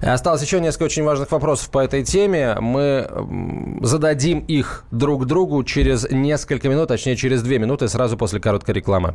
Осталось 0.00 0.42
еще 0.42 0.60
несколько 0.60 0.84
очень 0.84 1.04
важных 1.04 1.32
вопросов 1.32 1.70
по 1.70 1.78
этой 1.78 2.04
теме. 2.04 2.56
Мы 2.60 3.08
зададим 3.82 4.40
их 4.40 4.84
друг 4.90 5.26
другу 5.26 5.64
через 5.64 6.08
несколько 6.10 6.68
минут, 6.68 6.88
точнее 6.88 7.16
через 7.16 7.42
две 7.42 7.58
минуты, 7.58 7.88
сразу 7.88 8.16
после 8.16 8.40
короткой 8.40 8.74
рекламы. 8.74 9.14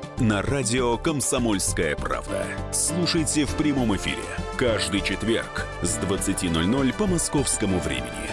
на 0.21 0.41
радио 0.43 0.97
«Комсомольская 0.97 1.95
правда». 1.95 2.45
Слушайте 2.71 3.45
в 3.45 3.55
прямом 3.55 3.95
эфире 3.95 4.23
каждый 4.55 5.01
четверг 5.01 5.65
с 5.81 5.97
20.00 5.97 6.93
по 6.95 7.07
московскому 7.07 7.79
времени. 7.79 8.29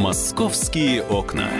«Московские 0.00 1.02
окна». 1.02 1.50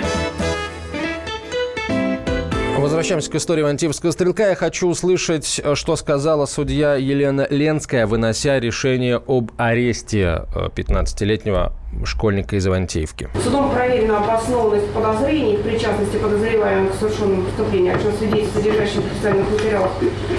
Возвращаемся 2.81 3.31
к 3.31 3.35
истории 3.35 3.61
Ивантьевского 3.61 4.11
стрелка. 4.11 4.49
Я 4.49 4.55
хочу 4.55 4.89
услышать, 4.89 5.61
э, 5.63 5.75
что 5.75 5.97
сказала 5.97 6.47
судья 6.47 6.95
Елена 6.95 7.47
Ленская, 7.51 8.07
вынося 8.07 8.59
решение 8.59 9.21
об 9.27 9.53
аресте 9.59 10.47
15-летнего 10.55 11.75
э, 11.93 12.05
школьника 12.07 12.57
из 12.57 12.67
Ивантеевки. 12.67 13.29
Судом 13.45 13.71
проверена 13.71 14.25
обоснованность 14.25 14.91
подозрений 14.93 15.59
в 15.59 15.63
причастности 15.63 16.17
подозреваемых 16.17 16.93
к 16.93 16.95
совершенному 16.95 17.43
преступлению, 17.43 17.97
о 17.97 17.99
чем 17.99 18.13
свидетельствует 18.17 18.65
содержащих 18.65 19.01
специальных 19.13 19.51
материалов, 19.51 19.91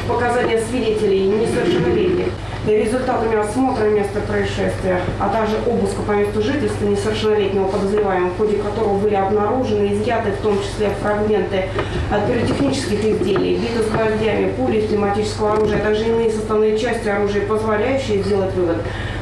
показания 0.07 0.59
свидетелей 0.63 1.27
несовершеннолетних, 1.27 2.33
результатами 2.67 3.37
осмотра 3.37 3.85
места 3.85 4.19
происшествия, 4.21 5.01
а 5.19 5.29
также 5.29 5.57
обыска 5.65 6.01
по 6.01 6.11
месту 6.11 6.41
жительства 6.41 6.85
несовершеннолетнего 6.85 7.67
подозреваемого, 7.67 8.29
в 8.31 8.37
ходе 8.37 8.57
которого 8.57 8.97
были 8.97 9.15
обнаружены, 9.15 9.93
изъяты 9.93 10.31
в 10.31 10.41
том 10.43 10.59
числе 10.61 10.91
фрагменты 11.01 11.65
от 12.11 12.27
пиротехнических 12.27 13.03
изделий, 13.03 13.57
биты 13.57 13.83
с 13.83 13.87
гвоздями, 13.87 14.51
пули 14.51 14.81
пневматического 14.81 15.53
оружия, 15.53 15.79
а 15.79 15.81
также 15.81 16.05
иные 16.05 16.31
составные 16.31 16.77
части 16.77 17.07
оружия, 17.07 17.45
позволяющие 17.45 18.21
сделать 18.21 18.53
вывод 18.53 18.77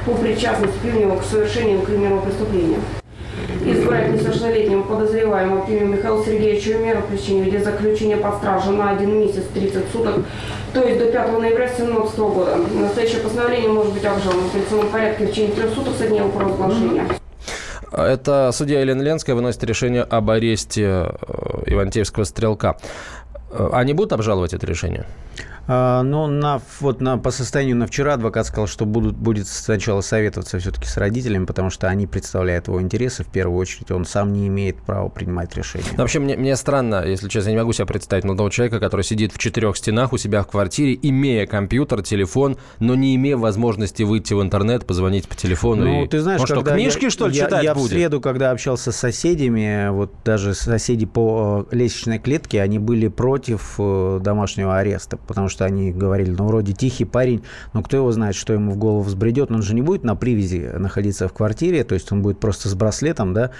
по 0.06 0.14
причастности 0.14 0.78
Пивнева 0.82 1.18
к 1.18 1.24
совершению 1.24 1.82
криминального 1.82 2.22
преступления. 2.22 2.80
Избрать 3.66 4.14
несовершеннолетнего 4.14 4.82
подозреваемого 4.84 5.66
Пимя 5.66 5.86
Михаила 5.86 6.24
Сергеевича 6.24 6.78
меру 6.78 7.02
причине 7.10 7.44
в 7.44 7.46
виде 7.46 7.60
заключения 7.60 8.18
под 8.18 8.36
стражу 8.36 8.72
на 8.72 8.92
один 8.92 9.20
месяц 9.20 9.44
30 9.54 9.84
суток, 9.92 10.16
то 10.74 10.82
есть 10.88 11.00
до 11.00 11.06
5 11.12 11.40
ноября 11.40 11.68
2017 11.68 12.20
года. 12.20 12.58
Настоящее 12.58 13.22
постановление 13.22 13.70
может 13.70 13.94
быть 13.94 14.06
обжаловано 14.06 14.48
в 14.48 14.52
полицейном 14.52 14.90
порядке 14.90 15.26
в 15.26 15.32
течение 15.32 15.56
трех 15.56 15.74
суток 15.74 15.94
со 15.98 16.08
дня 16.08 16.20
его 16.20 16.30
провозглашения. 16.30 17.06
Это 17.92 18.52
судья 18.54 18.82
Елена 18.82 19.02
Ленская 19.02 19.36
выносит 19.36 19.64
решение 19.64 20.04
об 20.04 20.30
аресте 20.30 20.84
э, 20.84 21.64
Ивантеевского 21.66 22.24
стрелка. 22.24 22.78
Э, 23.52 23.70
они 23.74 23.94
будут 23.94 24.14
обжаловать 24.14 24.54
это 24.54 24.68
решение? 24.68 25.06
А, 25.72 26.02
ну, 26.02 26.26
на, 26.26 26.60
вот 26.80 27.00
на, 27.00 27.20
по 27.20 27.30
состоянию 27.30 27.76
на 27.76 27.86
вчера 27.86 28.16
адвокат 28.16 28.48
сказал, 28.48 28.66
что 28.66 28.86
будут, 28.86 29.16
будет 29.16 29.48
сначала 29.48 30.02
советоваться 30.02 30.58
все-таки 30.58 30.88
с 30.88 30.98
родителями, 30.98 31.46
потому 31.46 31.70
что 31.70 31.88
они 31.88 32.08
представляют 32.08 32.68
его 32.68 32.82
интересы 32.82 33.24
в 33.24 33.28
первую 33.28 33.60
очередь. 33.60 33.92
Он 33.92 34.04
сам 34.04 34.34
не 34.34 34.48
имеет 34.48 34.78
права 34.82 35.10
принимать 35.10 35.56
решения. 35.56 35.86
Вообще, 35.96 36.18
мне, 36.18 36.36
мне 36.38 36.56
странно, 36.56 37.06
если 37.06 37.30
честно, 37.30 37.50
я 37.50 37.54
не 37.54 37.60
могу 37.60 37.72
себе 37.74 37.86
представить 37.86 38.24
молодого 38.24 38.50
человека, 38.50 38.80
который 38.80 39.04
сидит 39.04 39.32
в 39.32 39.38
четырех 39.38 39.78
стенах 39.78 40.12
у 40.12 40.18
себя 40.18 40.42
в 40.42 40.48
квартире, 40.48 40.98
имея 41.04 41.46
компьютер, 41.46 42.02
телефон, 42.02 42.58
но 42.80 42.96
не 42.96 43.16
имея 43.16 43.38
возможности 43.38 44.02
выйти 44.02 44.34
в 44.34 44.42
интернет, 44.42 44.88
позвонить 44.88 45.28
по 45.28 45.36
телефону. 45.36 45.86
Ну, 45.86 46.06
и... 46.06 46.08
ты 46.08 46.22
знаешь, 46.22 46.42
Он 46.42 46.48
что, 46.48 46.64
книжки, 46.64 47.04
я, 47.04 47.10
что 47.12 47.28
ли, 47.28 47.38
я, 47.38 47.46
читать 47.46 47.64
я 47.64 47.76
будет? 47.76 47.92
в 47.92 47.94
среду, 47.94 48.22
когда 48.22 48.50
общался 48.50 48.92
с 48.92 48.96
соседями, 48.96 49.90
вот 49.90 50.12
даже 50.26 50.56
соседи 50.56 51.06
по 51.06 51.68
э, 51.72 51.76
лестничной 51.76 52.18
клетке, 52.18 52.60
они 52.60 52.80
были 52.80 53.08
против 53.08 53.76
э, 53.78 54.20
домашнего 54.20 54.76
ареста, 54.76 55.18
потому 55.18 55.48
что 55.48 55.59
они 55.66 55.92
говорили, 55.92 56.32
ну, 56.32 56.48
вроде 56.48 56.74
тихий 56.74 57.06
парень, 57.06 57.44
но 57.74 57.84
кто 57.84 57.98
его 57.98 58.12
знает, 58.12 58.36
что 58.36 58.54
ему 58.54 58.72
в 58.72 58.78
голову 58.78 59.02
взбредет, 59.02 59.52
он 59.52 59.62
же 59.62 59.74
не 59.76 59.82
будет 59.82 60.04
на 60.04 60.16
привязи 60.16 60.72
находиться 60.78 61.28
в 61.28 61.34
квартире, 61.34 61.84
то 61.84 61.94
есть 61.94 62.12
он 62.12 62.22
будет 62.22 62.40
просто 62.40 62.70
с 62.70 62.76
браслетом, 62.76 63.34
да, 63.34 63.52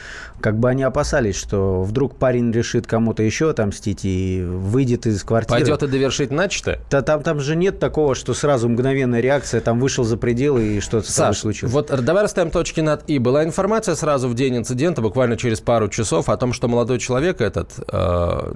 как 0.42 0.58
бы 0.58 0.70
они 0.70 0.84
опасались, 0.84 1.36
что 1.36 1.84
вдруг 1.84 2.16
парень 2.16 2.52
решит 2.52 2.88
кому-то 2.88 3.24
еще 3.24 3.50
отомстить 3.50 4.02
и 4.04 4.44
выйдет 4.44 5.08
из 5.08 5.24
квартиры. 5.24 5.60
Пойдет 5.60 5.84
и 5.84 5.88
довершит 5.88 6.32
начатое? 6.32 6.80
Да, 6.90 7.02
там, 7.02 7.24
там 7.24 7.40
же 7.40 7.56
нет 7.56 7.80
такого, 7.80 8.16
что 8.16 8.34
сразу 8.34 8.70
мгновенная 8.70 9.22
реакция, 9.22 9.62
там 9.62 9.80
вышел 9.80 10.04
за 10.04 10.18
пределы 10.18 10.78
и 10.78 10.80
что-то 10.80 11.12
Саш, 11.12 11.40
случилось. 11.40 11.74
вот 11.74 11.88
давай 12.04 12.24
расставим 12.24 12.52
точки 12.52 12.82
над 12.82 13.04
«и». 13.08 13.20
Была 13.20 13.44
информация 13.44 13.96
сразу 13.96 14.28
в 14.30 14.36
день 14.36 14.58
инцидента, 14.58 15.02
буквально 15.02 15.38
через 15.38 15.60
пару 15.60 15.90
часов, 15.90 16.30
о 16.30 16.38
том, 16.38 16.54
что 16.54 16.68
молодой 16.68 17.00
человек 17.00 17.42
этот 17.42 17.72
э, 17.78 18.54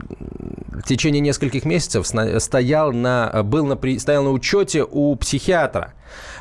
в 0.73 0.83
течение 0.85 1.21
нескольких 1.21 1.65
месяцев 1.65 2.07
стоял 2.39 2.91
на, 2.91 3.29
был 3.43 3.65
на, 3.65 3.77
стоял 3.99 4.23
на 4.23 4.31
учете 4.31 4.85
у 4.89 5.15
психиатра. 5.15 5.93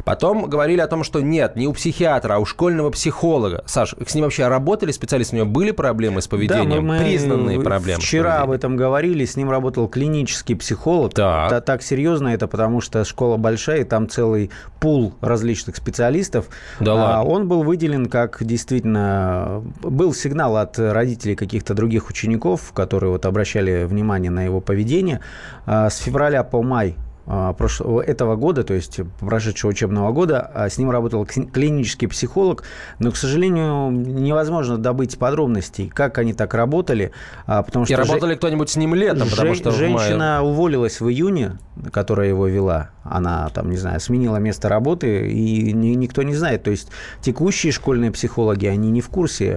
Потом 0.04 0.48
говорили 0.48 0.80
о 0.80 0.86
том, 0.86 1.04
что 1.04 1.20
нет, 1.20 1.56
не 1.56 1.66
у 1.66 1.72
психиатра, 1.72 2.34
а 2.34 2.38
у 2.38 2.44
школьного 2.44 2.90
психолога. 2.90 3.62
Саш, 3.66 3.94
с 4.06 4.14
ним 4.14 4.24
вообще 4.24 4.48
работали 4.48 4.92
специалисты? 4.92 5.36
У 5.36 5.38
него 5.40 5.48
были 5.48 5.70
проблемы 5.70 6.20
с 6.20 6.28
поведением? 6.28 6.70
Да, 6.70 6.80
мы, 6.80 6.98
Признанные 6.98 7.60
проблемы? 7.60 8.00
Вчера 8.00 8.40
об 8.40 8.50
этом 8.50 8.76
говорили, 8.76 9.24
с 9.24 9.36
ним 9.36 9.50
работал 9.50 9.88
клинический 9.88 10.56
психолог. 10.56 11.14
Так. 11.14 11.50
Да, 11.50 11.60
так 11.60 11.82
серьезно 11.82 12.28
это, 12.28 12.48
потому 12.48 12.80
что 12.80 13.04
школа 13.04 13.36
большая, 13.36 13.80
и 13.80 13.84
там 13.84 14.08
целый 14.08 14.50
пул 14.80 15.14
различных 15.20 15.76
специалистов. 15.76 16.48
Да 16.80 16.94
ладно. 16.94 17.18
А 17.18 17.22
он 17.22 17.48
был 17.48 17.62
выделен 17.62 18.06
как 18.06 18.44
действительно... 18.44 19.62
Был 19.82 20.12
сигнал 20.14 20.56
от 20.56 20.78
родителей 20.78 21.36
каких-то 21.36 21.74
других 21.74 22.08
учеников, 22.08 22.72
которые 22.72 23.10
вот 23.10 23.26
обращали 23.26 23.84
внимание 23.84 24.30
на 24.30 24.42
его 24.42 24.60
поведение. 24.60 25.20
А 25.66 25.88
с 25.88 25.98
февраля 25.98 26.42
по 26.42 26.62
май 26.72 26.96
а, 27.26 27.52
прошлого, 27.52 28.00
этого 28.00 28.34
года, 28.34 28.64
то 28.64 28.72
есть 28.72 28.98
прошедшего 29.20 29.70
учебного 29.70 30.10
года, 30.10 30.50
а 30.54 30.70
с 30.70 30.78
ним 30.78 30.90
работал 30.90 31.26
клинический 31.26 32.08
психолог, 32.08 32.64
но, 32.98 33.10
к 33.10 33.16
сожалению, 33.16 33.90
невозможно 33.90 34.78
добыть 34.78 35.18
подробностей, 35.18 35.88
как 35.88 36.16
они 36.16 36.32
так 36.32 36.54
работали, 36.54 37.12
а, 37.46 37.62
потому 37.62 37.84
что... 37.84 37.92
И 37.92 37.96
работали 37.96 38.36
кто-нибудь 38.36 38.70
с 38.70 38.76
ним 38.76 38.94
летом, 38.94 39.28
потому 39.28 39.54
что... 39.54 39.70
Женщина 39.70 40.38
мае... 40.40 40.50
уволилась 40.50 41.00
в 41.00 41.08
июне, 41.10 41.58
которая 41.92 42.28
его 42.28 42.46
вела, 42.46 42.90
она 43.02 43.48
там, 43.50 43.70
не 43.70 43.76
знаю, 43.76 44.00
сменила 44.00 44.36
место 44.36 44.68
работы, 44.68 45.30
и 45.30 45.72
никто 45.72 46.22
не 46.22 46.34
знает, 46.34 46.62
то 46.62 46.70
есть 46.70 46.88
текущие 47.20 47.72
школьные 47.72 48.10
психологи, 48.10 48.66
они 48.66 48.90
не 48.90 49.00
в 49.00 49.08
курсе, 49.08 49.52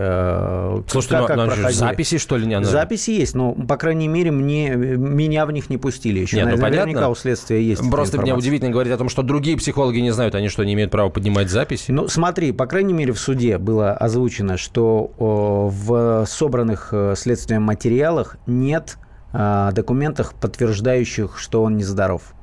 Слушайте, 0.88 1.26
как, 1.28 1.36
ну, 1.36 1.48
как 1.48 1.72
записи, 1.72 2.18
что 2.18 2.38
ли, 2.38 2.46
не? 2.46 2.64
Записи 2.64 3.12
есть, 3.12 3.36
но, 3.36 3.54
по 3.54 3.78
крайней 3.78 4.08
мере, 4.08 4.32
мне, 4.32 4.76
меня 4.76 5.46
в 5.46 5.52
них 5.52 5.70
не 5.70 5.78
пустили 5.78 6.20
еще. 6.20 6.38
Нет, 6.38 6.46
ну, 6.46 6.52
Наверняка 6.58 6.86
понятно. 6.86 7.10
у 7.10 7.16
следствия 7.16 7.62
есть 7.62 7.90
Просто 7.90 8.20
мне 8.22 8.34
удивительно 8.34 8.72
говорить 8.72 8.94
о 8.94 8.98
том, 8.98 9.10
что 9.10 9.22
другие 9.22 9.58
психологи 9.58 10.00
не 10.00 10.12
знают, 10.12 10.36
они 10.36 10.50
что, 10.50 10.64
не 10.64 10.74
имеют 10.74 10.92
права 10.92 11.10
поднимать 11.10 11.50
записи? 11.50 11.92
Ну, 11.92 12.08
смотри, 12.08 12.52
по 12.52 12.66
крайней 12.66 12.94
мере, 12.94 13.14
в 13.14 13.20
суде 13.20 13.58
было 13.58 13.94
озвучено, 13.94 14.58
что 14.58 15.12
в 15.18 16.26
собранных 16.28 16.90
э, 16.92 17.14
следствием 17.18 17.64
материалах 17.64 18.38
нет 18.48 18.98
а, 19.38 19.72
документов, 19.74 20.34
подтверждающих, 20.40 21.38
что 21.38 21.62
он 21.62 21.76
нездоров. 21.76 22.34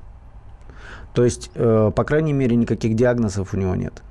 То 1.15 1.25
есть, 1.25 1.51
э, 1.55 1.91
по 1.95 2.05
крайней 2.05 2.35
мере, 2.35 2.55
никаких 2.55 2.95
диагнозов 2.95 3.55
у 3.55 3.57
него 3.57 3.75
нет. 3.75 4.03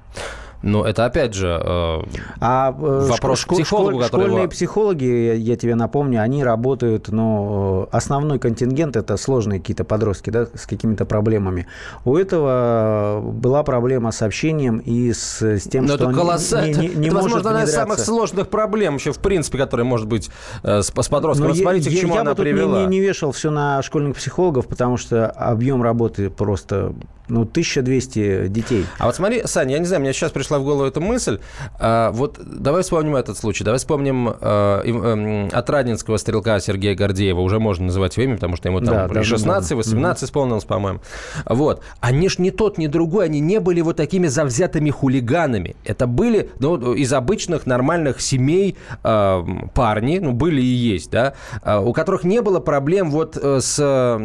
Но 0.62 0.86
это 0.86 1.06
опять 1.06 1.34
же 1.34 1.48
э, 1.48 2.01
а, 2.39 2.72
вопрос 2.72 3.39
школ, 3.39 3.58
к 3.58 3.62
психологу, 3.62 3.91
школь, 3.91 4.03
который 4.03 4.22
Школьные 4.22 4.44
его... 4.44 4.51
психологи, 4.51 5.06
я, 5.06 5.34
я 5.34 5.56
тебе 5.56 5.75
напомню, 5.75 6.22
они 6.22 6.44
работают, 6.44 7.10
но 7.10 7.89
основной 7.91 8.39
контингент 8.39 8.96
это 8.96 9.18
сложные 9.18 9.60
какие-то 9.60 9.84
подростки, 9.84 10.30
да, 10.30 10.48
с 10.53 10.68
какими-то 10.68 11.06
проблемами. 11.06 11.68
У 12.06 12.15
этого 12.15 13.22
была 13.24 13.63
проблема 13.63 14.12
с 14.12 14.22
общением 14.22 14.77
и 14.80 15.13
с, 15.13 15.41
с 15.41 15.63
тем, 15.63 15.86
но 15.86 15.96
что 15.96 16.06
это 16.06 16.13
колоссально. 16.13 16.82
не, 16.82 16.88
не, 16.89 16.96
не 16.96 17.08
это, 17.08 17.15
может 17.15 17.32
возможно, 17.32 17.50
одна 17.50 17.63
из 17.63 17.74
самых 17.74 18.00
сложных 18.00 18.48
проблем 18.50 18.96
еще, 18.96 19.12
в 19.12 19.20
принципе, 19.20 19.58
которая 19.58 19.86
может 19.86 20.08
быть 20.08 20.30
э, 20.63 20.82
с, 20.82 20.88
с 20.88 21.10
подростком. 21.10 21.48
Но 21.48 21.56
Смотрите, 21.56 21.89
я, 21.89 21.98
к 21.98 22.01
чему 22.01 22.15
я 22.15 22.22
она 22.22 22.34
бы 22.34 22.44
привела. 22.44 22.82
Не, 22.82 22.86
не, 22.86 23.00
не 23.00 23.00
вешал 23.00 23.32
все 23.32 23.50
на 23.51 23.82
школьных 23.82 24.18
психологов, 24.18 24.68
потому 24.68 24.98
что 24.98 25.27
объем 25.30 25.82
работы 25.82 26.30
просто 26.30 26.94
ну, 27.32 27.41
1200 27.41 28.48
детей. 28.50 28.86
А 28.98 29.06
вот 29.06 29.15
смотри, 29.15 29.44
Саня, 29.46 29.74
я 29.74 29.80
не 29.80 29.86
знаю, 29.86 30.01
мне 30.01 30.13
сейчас 30.13 30.32
пришло 30.32 30.50
пришла 30.51 30.60
в 30.60 30.63
голову 30.63 30.84
эта 30.86 31.00
мысль. 31.00 31.39
А, 31.79 32.12
вот 32.12 32.39
давай 32.43 32.84
вспомним 32.84 33.15
этот 33.15 33.38
случай. 33.38 33.63
Давай 33.63 33.79
вспомним 33.79 34.29
а, 34.29 34.81
э, 34.84 35.48
отраднинского 35.51 36.17
стрелка 36.17 36.60
Сергея 36.60 36.96
Гордеева. 36.96 37.39
Уже 37.39 37.60
можно 37.60 37.86
называть 37.86 38.17
имя, 38.17 38.36
потому 38.36 38.58
что 38.58 38.67
ему 38.70 38.79
там 38.79 39.08
да, 39.08 39.08
да, 39.08 39.24
16, 39.24 39.72
18 39.72 40.24
исполнилось, 40.24 40.65
по-моему. 40.65 41.00
Вот. 41.46 41.81
Они 42.00 42.29
ж 42.29 42.39
ни 42.39 42.50
тот, 42.50 42.77
ни 42.77 42.88
другой, 42.88 43.25
они 43.25 43.39
не 43.39 43.60
были 43.60 43.81
вот 43.81 43.98
такими 43.98 44.27
завзятыми 44.27 44.89
хулиганами. 44.89 45.75
Это 45.86 46.08
были 46.08 46.50
ну, 46.60 46.93
из 46.93 47.13
обычных 47.13 47.65
нормальных 47.65 48.22
семей 48.22 48.75
э, 49.03 49.43
парни, 49.74 50.20
ну, 50.20 50.34
были 50.34 50.62
и 50.62 50.65
есть, 50.65 51.12
да, 51.12 51.34
э, 51.63 51.79
у 51.79 51.93
которых 51.93 52.24
не 52.24 52.41
было 52.41 52.60
проблем 52.60 53.12
вот 53.12 53.38
э, 53.41 53.60
с, 53.62 53.79
э, 53.79 54.17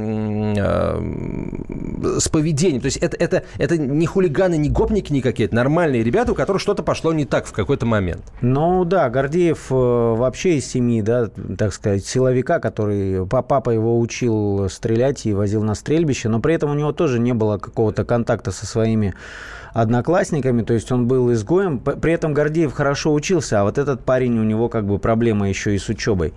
с 2.19 2.29
поведением. 2.29 2.81
То 2.81 2.87
есть 2.87 2.97
это, 2.99 3.17
это, 3.17 3.45
это 3.59 3.79
не 3.79 4.07
хулиганы, 4.07 4.57
не 4.57 4.69
гопники 4.71 5.13
никакие, 5.13 5.47
это 5.47 5.55
нормальные 5.55 6.03
ребята, 6.03 6.16
у 6.31 6.35
которых 6.35 6.61
что-то 6.63 6.83
пошло 6.83 7.13
не 7.13 7.25
так 7.25 7.47
в 7.47 7.53
какой-то 7.53 7.87
момент. 7.87 8.23
Ну 8.41 8.85
да, 8.85 9.09
Гордеев 9.11 9.67
э, 9.71 9.75
вообще 9.75 10.57
из 10.57 10.67
семьи, 10.67 11.03
да, 11.03 11.29
так 11.59 11.73
сказать, 11.73 12.05
силовика, 12.05 12.59
который 12.59 13.27
папа 13.27 13.71
его 13.71 13.99
учил 13.99 14.69
стрелять 14.69 15.27
и 15.27 15.35
возил 15.35 15.63
на 15.63 15.75
стрельбище, 15.75 16.29
но 16.29 16.41
при 16.41 16.55
этом 16.55 16.71
у 16.71 16.75
него 16.75 16.93
тоже 16.93 17.19
не 17.19 17.33
было 17.33 17.59
какого-то 17.59 18.05
контакта 18.05 18.51
со 18.51 18.67
своими 18.67 19.15
одноклассниками, 19.77 20.63
то 20.63 20.73
есть 20.73 20.91
он 20.91 21.07
был 21.07 21.31
изгоем. 21.35 21.79
При 21.79 22.11
этом 22.11 22.33
Гордеев 22.33 22.73
хорошо 22.73 23.13
учился, 23.13 23.61
а 23.61 23.65
вот 23.65 23.77
этот 23.77 24.03
парень, 24.05 24.39
у 24.39 24.43
него 24.43 24.71
как 24.71 24.87
бы 24.87 24.99
проблема 24.99 25.51
еще 25.51 25.75
и 25.75 25.79
с 25.79 25.91
учебой. 25.91 26.33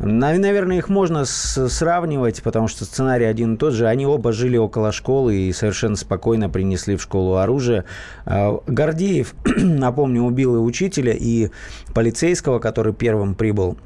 Наверное, 0.00 0.78
их 0.78 0.88
можно 0.88 1.24
сравнивать, 1.24 2.42
потому 2.42 2.66
что 2.66 2.84
сценарий 2.84 3.26
один 3.26 3.54
и 3.54 3.56
тот 3.58 3.74
же. 3.74 3.86
Они 3.86 4.06
оба 4.06 4.32
жили 4.32 4.56
около 4.56 4.90
школы 4.90 5.36
и 5.36 5.52
совершенно 5.52 5.94
спокойно 5.94 6.50
принесли 6.50 6.96
в 6.96 7.02
школу 7.02 7.36
оружие. 7.36 7.84
А, 8.26 8.58
Гордеев, 8.66 9.34
напомню, 9.56 10.22
убил 10.22 10.56
и 10.56 10.58
учителя, 10.58 11.12
и 11.12 11.50
полицейского, 11.94 12.58
который 12.58 12.92
первым 12.92 13.36
прибыл 13.36 13.78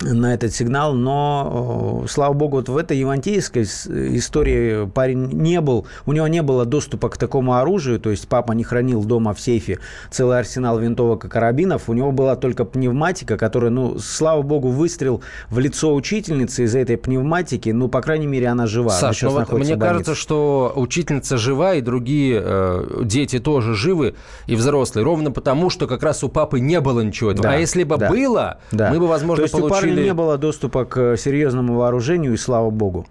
на 0.00 0.34
этот 0.34 0.52
сигнал, 0.52 0.94
но, 0.94 2.04
слава 2.08 2.32
богу, 2.32 2.56
вот 2.56 2.68
в 2.68 2.76
этой 2.76 3.00
Ивантеевской 3.00 3.62
истории 3.62 4.86
парень 4.86 5.28
не 5.32 5.60
был, 5.60 5.86
у 6.04 6.12
него 6.12 6.26
не 6.26 6.42
было 6.42 6.64
доступа 6.64 7.08
к 7.08 7.16
такому 7.16 7.54
оружию, 7.54 8.00
то 8.00 8.10
есть 8.10 8.26
папа 8.28 8.52
не 8.52 8.64
хранил 8.64 9.04
дома 9.04 9.34
в 9.34 9.40
сейфе 9.40 9.78
целый 10.10 10.38
арсенал 10.38 10.78
винтовок 10.78 11.26
и 11.26 11.28
карабинов, 11.28 11.88
у 11.88 11.92
него 11.92 12.10
была 12.10 12.34
только 12.34 12.64
пневматика, 12.64 13.36
которая, 13.36 13.70
ну, 13.70 13.98
слава 13.98 14.42
богу, 14.42 14.68
выстрел 14.70 15.22
в 15.48 15.58
лицо 15.58 15.94
учительницы 15.94 16.64
из 16.64 16.74
этой 16.74 16.96
пневматики, 16.96 17.70
ну, 17.70 17.88
по 17.88 18.02
крайней 18.02 18.26
мере, 18.26 18.48
она 18.48 18.66
жива. 18.66 18.90
Саш, 18.90 19.22
она 19.22 19.32
ну 19.32 19.38
вот 19.38 19.52
мне 19.52 19.76
кажется, 19.76 20.14
что 20.14 20.72
учительница 20.74 21.36
жива, 21.36 21.74
и 21.74 21.80
другие 21.80 22.42
э, 22.44 23.02
дети 23.04 23.38
тоже 23.38 23.74
живы, 23.74 24.14
и 24.46 24.56
взрослые, 24.56 25.04
ровно 25.04 25.30
потому, 25.30 25.70
что 25.70 25.86
как 25.86 26.02
раз 26.02 26.24
у 26.24 26.28
папы 26.28 26.58
не 26.58 26.80
было 26.80 27.00
ничего 27.00 27.30
этого. 27.30 27.44
Да, 27.44 27.54
а 27.54 27.56
если 27.58 27.84
бы 27.84 27.96
да, 27.96 28.08
было, 28.08 28.58
да. 28.72 28.90
мы 28.90 28.98
бы, 28.98 29.06
возможно, 29.06 29.46
получили 29.46 29.83
парня 29.86 30.02
не 30.02 30.14
было 30.14 30.38
доступа 30.38 30.84
к 30.84 31.16
серьезному 31.16 31.74
вооружению, 31.74 32.34
и 32.34 32.36
слава 32.36 32.70
богу. 32.70 33.06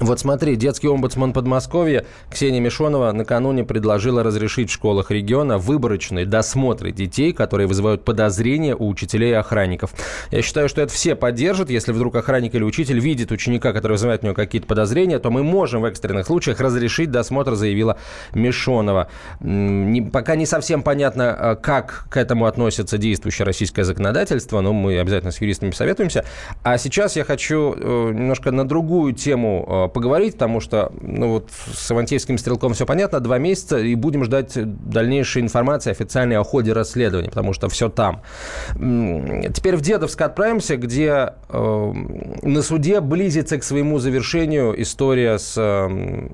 Вот 0.00 0.20
смотри, 0.20 0.54
детский 0.54 0.86
омбудсман 0.86 1.32
Подмосковья 1.32 2.04
Ксения 2.30 2.60
Мишонова 2.60 3.10
накануне 3.10 3.64
предложила 3.64 4.22
разрешить 4.22 4.70
в 4.70 4.72
школах 4.72 5.10
региона 5.10 5.58
выборочные 5.58 6.24
досмотры 6.24 6.92
детей, 6.92 7.32
которые 7.32 7.66
вызывают 7.66 8.04
подозрения 8.04 8.76
у 8.76 8.88
учителей 8.88 9.30
и 9.30 9.34
охранников. 9.34 9.92
Я 10.30 10.42
считаю, 10.42 10.68
что 10.68 10.82
это 10.82 10.92
все 10.92 11.16
поддержат. 11.16 11.68
Если 11.68 11.90
вдруг 11.90 12.14
охранник 12.14 12.54
или 12.54 12.62
учитель 12.62 13.00
видит 13.00 13.32
ученика, 13.32 13.72
который 13.72 13.92
вызывает 13.92 14.22
у 14.22 14.26
него 14.26 14.36
какие-то 14.36 14.68
подозрения, 14.68 15.18
то 15.18 15.32
мы 15.32 15.42
можем 15.42 15.82
в 15.82 15.84
экстренных 15.84 16.26
случаях 16.26 16.60
разрешить 16.60 17.10
досмотр, 17.10 17.56
заявила 17.56 17.98
Мишонова. 18.34 19.08
Пока 20.12 20.36
не 20.36 20.46
совсем 20.46 20.84
понятно, 20.84 21.34
а, 21.34 21.56
как 21.56 22.06
к 22.08 22.16
этому 22.16 22.46
относится 22.46 22.98
действующее 22.98 23.46
российское 23.46 23.82
законодательство, 23.82 24.60
но 24.60 24.72
мы 24.72 25.00
обязательно 25.00 25.32
с 25.32 25.40
юристами 25.40 25.72
советуемся. 25.72 26.24
А 26.62 26.78
сейчас 26.78 27.16
я 27.16 27.24
хочу 27.24 27.74
э, 27.76 28.12
немножко 28.12 28.52
на 28.52 28.66
другую 28.66 29.12
тему 29.12 29.66
э, 29.66 29.87
поговорить, 29.88 30.34
потому 30.34 30.60
что 30.60 30.92
ну, 31.00 31.32
вот 31.32 31.50
с 31.50 31.90
Ивантеевским 31.90 32.38
стрелком 32.38 32.74
все 32.74 32.86
понятно, 32.86 33.20
два 33.20 33.38
месяца, 33.38 33.78
и 33.78 33.94
будем 33.94 34.24
ждать 34.24 34.52
дальнейшей 34.54 35.42
информации 35.42 35.90
официальной 35.90 36.36
о 36.36 36.44
ходе 36.44 36.72
расследования, 36.72 37.28
потому 37.28 37.52
что 37.52 37.68
все 37.68 37.88
там. 37.88 38.22
Теперь 38.74 39.76
в 39.76 39.80
Дедовск 39.80 40.20
отправимся, 40.20 40.76
где 40.76 41.34
э, 41.48 41.92
на 42.42 42.62
суде 42.62 43.00
близится 43.00 43.58
к 43.58 43.64
своему 43.64 43.98
завершению 43.98 44.80
история 44.80 45.38
с 45.38 45.54
э, 45.56 46.28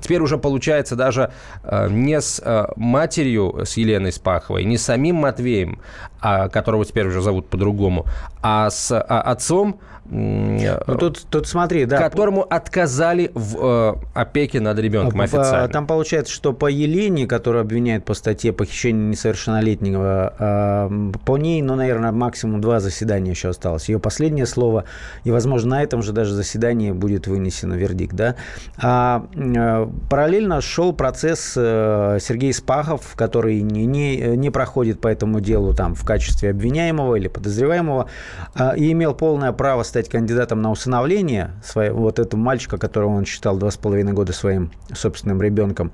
теперь 0.00 0.22
уже 0.22 0.38
получается 0.38 0.96
даже 0.96 1.32
э, 1.62 1.88
не 1.90 2.20
с 2.20 2.40
э, 2.44 2.66
матерью, 2.76 3.64
с 3.64 3.76
Еленой 3.76 4.12
Спаховой, 4.12 4.64
не 4.64 4.78
с 4.78 4.82
самим 4.82 5.16
Матвеем, 5.16 5.80
а, 6.20 6.48
которого 6.48 6.84
теперь 6.84 7.06
уже 7.06 7.20
зовут 7.20 7.48
по-другому, 7.48 8.06
а 8.42 8.70
с 8.70 8.92
а, 8.92 9.20
отцом 9.20 9.80
ну, 10.10 10.96
тут, 10.98 11.26
тут 11.28 11.46
смотри, 11.46 11.84
да. 11.84 11.98
Которому 11.98 12.42
отказали 12.42 13.30
в 13.34 13.56
э, 13.60 13.94
опеке 14.14 14.58
над 14.58 14.78
ребенком 14.78 15.20
официально. 15.20 15.68
Там 15.68 15.86
получается, 15.86 16.32
что 16.32 16.54
по 16.54 16.66
Елене, 16.66 17.26
которую 17.26 17.60
обвиняют 17.60 18.06
по 18.06 18.14
статье 18.14 18.54
похищения 18.54 19.10
несовершеннолетнего, 19.10 20.34
э, 20.38 21.12
по 21.26 21.36
ней, 21.36 21.60
ну, 21.60 21.74
наверное, 21.74 22.12
максимум 22.12 22.62
два 22.62 22.80
заседания 22.80 23.32
еще 23.32 23.50
осталось. 23.50 23.90
Ее 23.90 23.98
последнее 23.98 24.46
слово, 24.46 24.84
и, 25.24 25.30
возможно, 25.30 25.76
на 25.76 25.82
этом 25.82 26.02
же 26.02 26.12
даже 26.12 26.34
заседании 26.34 26.90
будет 26.90 27.26
вынесен 27.26 27.72
вердикт, 27.74 28.14
да. 28.14 28.34
А 28.82 29.26
э, 29.34 29.88
параллельно 30.08 30.62
шел 30.62 30.94
процесс 30.94 31.52
э, 31.54 32.18
Сергей 32.20 32.54
Спахов, 32.54 33.14
который 33.14 33.60
не, 33.60 33.84
не, 33.84 34.36
не 34.36 34.48
проходит 34.48 35.02
по 35.02 35.08
этому 35.08 35.40
делу 35.40 35.74
там 35.74 35.94
в 35.94 36.04
качестве 36.06 36.50
обвиняемого 36.50 37.16
или 37.16 37.28
подозреваемого, 37.28 38.08
и 38.76 38.92
имел 38.92 39.14
полное 39.14 39.52
право 39.52 39.82
стать 39.82 40.08
кандидатом 40.08 40.62
на 40.62 40.70
усыновление 40.70 41.52
своего, 41.64 42.00
вот 42.00 42.18
этого 42.18 42.40
мальчика, 42.40 42.78
которого 42.78 43.16
он 43.16 43.24
считал 43.24 43.56
два 43.56 43.70
с 43.70 43.76
половиной 43.76 44.12
года 44.12 44.32
своим 44.32 44.70
собственным 44.92 45.42
ребенком, 45.42 45.92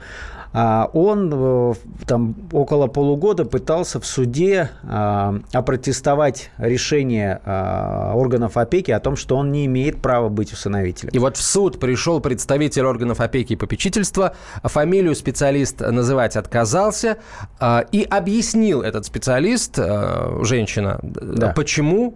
а 0.57 0.89
он 0.93 1.33
э, 1.35 1.75
там 2.07 2.37
около 2.53 2.87
полугода 2.87 3.45
пытался 3.45 3.99
в 3.99 4.07
суде 4.07 4.71
а, 4.85 5.35
опротестовать 5.53 6.51
решение 6.59 7.41
а, 7.45 8.13
органов 8.15 8.57
опеки 8.57 8.93
о 8.93 9.01
том, 9.01 9.17
что 9.17 9.37
он 9.37 9.51
не 9.51 9.67
имеет 9.67 10.01
права 10.01 10.29
быть 10.29 10.53
усыновителем. 10.53 11.11
И 11.13 11.19
вот 11.19 11.37
в 11.37 11.43
суд 11.43 11.81
пришел 11.81 12.21
представитель 12.21 12.85
органов 12.85 13.21
опеки 13.21 13.55
и 13.55 13.57
попечительства, 13.57 14.37
фамилию 14.63 15.17
специалист 15.17 15.81
называть 15.81 16.37
отказался 16.37 17.19
и 17.91 18.07
объяснил 18.09 18.83
этот 18.83 19.07
специалист, 19.07 19.77
женщина, 20.43 21.01
да. 21.03 21.49
почему 21.49 22.15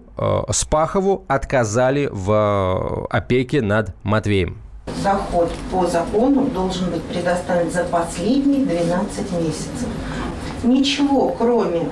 Спахову 0.50 1.24
отказали 1.28 2.09
в 2.11 3.07
опеке 3.11 3.62
над 3.62 3.94
Матвеем 4.02 4.62
доход 5.02 5.50
по 5.70 5.87
закону 5.87 6.46
должен 6.46 6.90
быть 6.90 7.02
предоставлен 7.02 7.70
за 7.70 7.85
последние 7.85 8.64
12 8.64 9.33
месяцев. 9.33 9.88
Ничего, 10.62 11.35
кроме 11.38 11.88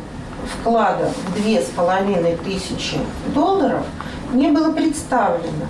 вклада 0.46 1.10
в 1.26 1.34
две 1.34 1.60
с 1.60 1.66
половиной 1.66 2.36
тысячи 2.36 2.98
долларов, 3.34 3.84
не 4.32 4.48
было 4.48 4.72
представлено. 4.72 5.66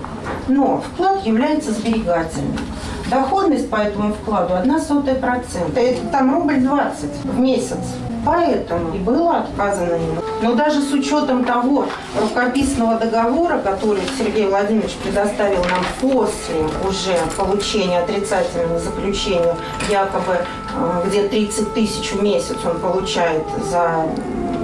Но 0.48 0.78
вклад 0.80 1.24
является 1.24 1.72
сберегательным. 1.72 2.58
Доходность 3.10 3.70
по 3.70 3.76
этому 3.76 4.12
вкладу 4.14 4.54
1 4.56 4.80
сотая 4.80 5.14
процента. 5.14 5.80
Это 5.80 6.06
там 6.08 6.34
рубль 6.34 6.60
20 6.60 7.24
в 7.24 7.38
месяц. 7.38 7.78
Поэтому 8.24 8.92
и 8.96 8.98
было 8.98 9.38
отказано 9.38 9.94
ему. 9.94 10.20
Но 10.42 10.54
даже 10.54 10.82
с 10.82 10.92
учетом 10.92 11.44
того 11.44 11.86
рукописного 12.20 12.98
договора, 12.98 13.58
который 13.58 14.02
Сергей 14.18 14.48
Владимирович 14.48 14.94
предоставил 14.94 15.62
нам 15.64 15.84
после 16.00 16.56
уже 16.88 17.16
получения 17.36 18.00
отрицательного 18.00 18.80
заключения, 18.80 19.54
якобы 19.88 20.38
э, 20.74 21.02
где 21.06 21.28
30 21.28 21.74
тысяч 21.74 22.10
в 22.10 22.22
месяц 22.22 22.56
он 22.64 22.80
получает 22.80 23.44
за 23.70 24.06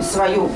свою 0.02 0.50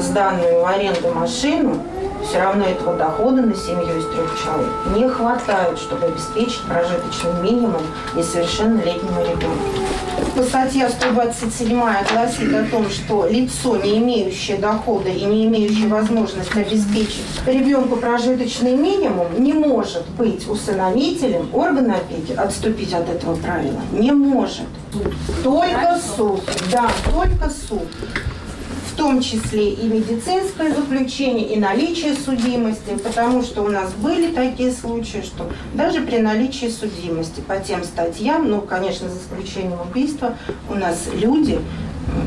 сданную 0.00 0.60
в 0.60 0.66
аренду 0.66 1.12
машину, 1.14 1.76
все 2.24 2.38
равно 2.38 2.64
этого 2.64 2.96
дохода 2.96 3.42
на 3.42 3.54
семью 3.54 3.98
из 3.98 4.06
трех 4.06 4.38
человек 4.42 4.70
не 4.94 5.08
хватает, 5.08 5.78
чтобы 5.78 6.06
обеспечить 6.06 6.62
прожиточный 6.62 7.32
минимум 7.42 7.82
несовершеннолетнему 8.14 9.20
ребенку. 9.20 10.44
Статья 10.46 10.88
127 10.88 11.80
гласит 12.12 12.54
о 12.54 12.64
том, 12.70 12.88
что 12.90 13.26
лицо, 13.26 13.76
не 13.76 13.98
имеющее 13.98 14.56
дохода 14.56 15.08
и 15.08 15.24
не 15.24 15.46
имеющее 15.46 15.88
возможность 15.88 16.54
обеспечить 16.54 17.24
ребенку 17.46 17.96
прожиточный 17.96 18.74
минимум, 18.74 19.26
не 19.38 19.52
может 19.52 20.06
быть 20.16 20.48
усыновителем 20.48 21.48
органа 21.52 21.96
опеки, 21.96 22.32
отступить 22.32 22.94
от 22.94 23.08
этого 23.08 23.34
правила 23.36 23.80
не 23.92 24.12
может. 24.12 24.66
Только 25.42 25.98
суд. 26.16 26.40
Да, 26.70 26.88
только 27.12 27.50
суд 27.50 27.88
том 28.98 29.22
числе 29.22 29.70
и 29.70 29.86
медицинское 29.86 30.74
заключение, 30.74 31.54
и 31.54 31.58
наличие 31.58 32.14
судимости, 32.14 32.98
потому 33.02 33.42
что 33.42 33.62
у 33.62 33.68
нас 33.68 33.92
были 33.92 34.34
такие 34.34 34.72
случаи, 34.72 35.22
что 35.22 35.48
даже 35.72 36.00
при 36.00 36.18
наличии 36.18 36.66
судимости 36.66 37.40
по 37.40 37.58
тем 37.58 37.84
статьям, 37.84 38.50
ну, 38.50 38.60
конечно, 38.60 39.08
за 39.08 39.16
исключением 39.16 39.78
убийства, 39.88 40.34
у 40.68 40.74
нас 40.74 41.06
люди 41.14 41.60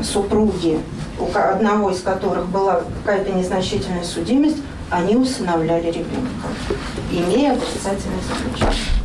супруги, 0.02 0.80
у 1.18 1.26
одного 1.36 1.90
из 1.90 2.00
которых 2.00 2.46
была 2.46 2.82
какая-то 3.04 3.32
незначительная 3.32 4.04
судимость, 4.04 4.58
они 4.88 5.16
усыновляли 5.16 5.88
ребенка, 5.88 6.48
имея 7.10 7.52
отрицательное 7.52 8.20
заключение. 8.26 9.02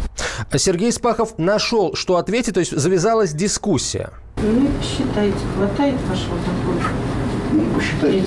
Сергей 0.56 0.92
Спахов 0.94 1.38
нашел, 1.38 1.96
что 1.96 2.16
ответить, 2.16 2.54
то 2.54 2.62
есть 2.62 2.72
завязалась 2.72 3.34
дискуссия. 3.34 4.12
Ну, 4.38 4.70
посчитайте, 4.80 5.38
хватает 5.56 5.96
вашего 6.08 6.38
дохода? 6.38 7.17
Ну, 7.54 7.64
посчитайте. 7.76 8.24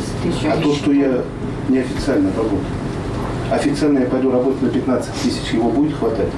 А 0.50 0.56
то, 0.56 0.74
что 0.74 0.92
я 0.92 1.22
неофициально 1.68 2.30
работаю. 2.37 2.61
Официально 3.50 3.98
я 3.98 4.06
пойду 4.06 4.30
работать 4.30 4.62
на 4.62 4.68
15 4.68 5.12
тысяч, 5.14 5.52
его 5.52 5.70
будет 5.70 5.96
хватать? 5.96 6.28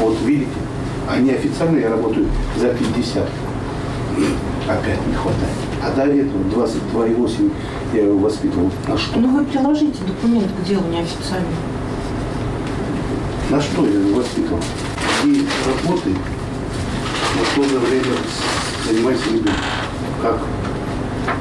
Вот, 0.00 0.16
видите? 0.24 0.50
А 1.08 1.18
неофициально 1.18 1.78
я 1.78 1.90
работаю 1.90 2.26
за 2.58 2.68
50. 2.68 3.28
Опять 4.68 5.06
не 5.06 5.14
хватает. 5.14 5.54
А 5.82 5.90
до 5.96 6.02
этого 6.02 6.66
22,8 6.66 7.50
я 7.94 8.02
его 8.02 8.18
воспитывал. 8.18 8.70
На 8.86 8.98
что? 8.98 9.18
Ну 9.18 9.36
вы 9.36 9.44
приложите 9.44 9.98
документ 10.06 10.48
к 10.60 10.68
делу 10.68 10.84
неофициально. 10.88 11.46
На 13.50 13.60
что 13.60 13.86
я 13.86 13.98
его 13.98 14.20
воспитывал? 14.20 14.60
И 15.24 15.46
работы, 15.66 16.10
но 16.10 17.44
в 17.44 17.54
то 17.54 17.64
же 17.68 17.78
время 17.78 18.16
занимайся 18.88 19.28
ребенком. 19.30 19.54
Как 20.20 20.38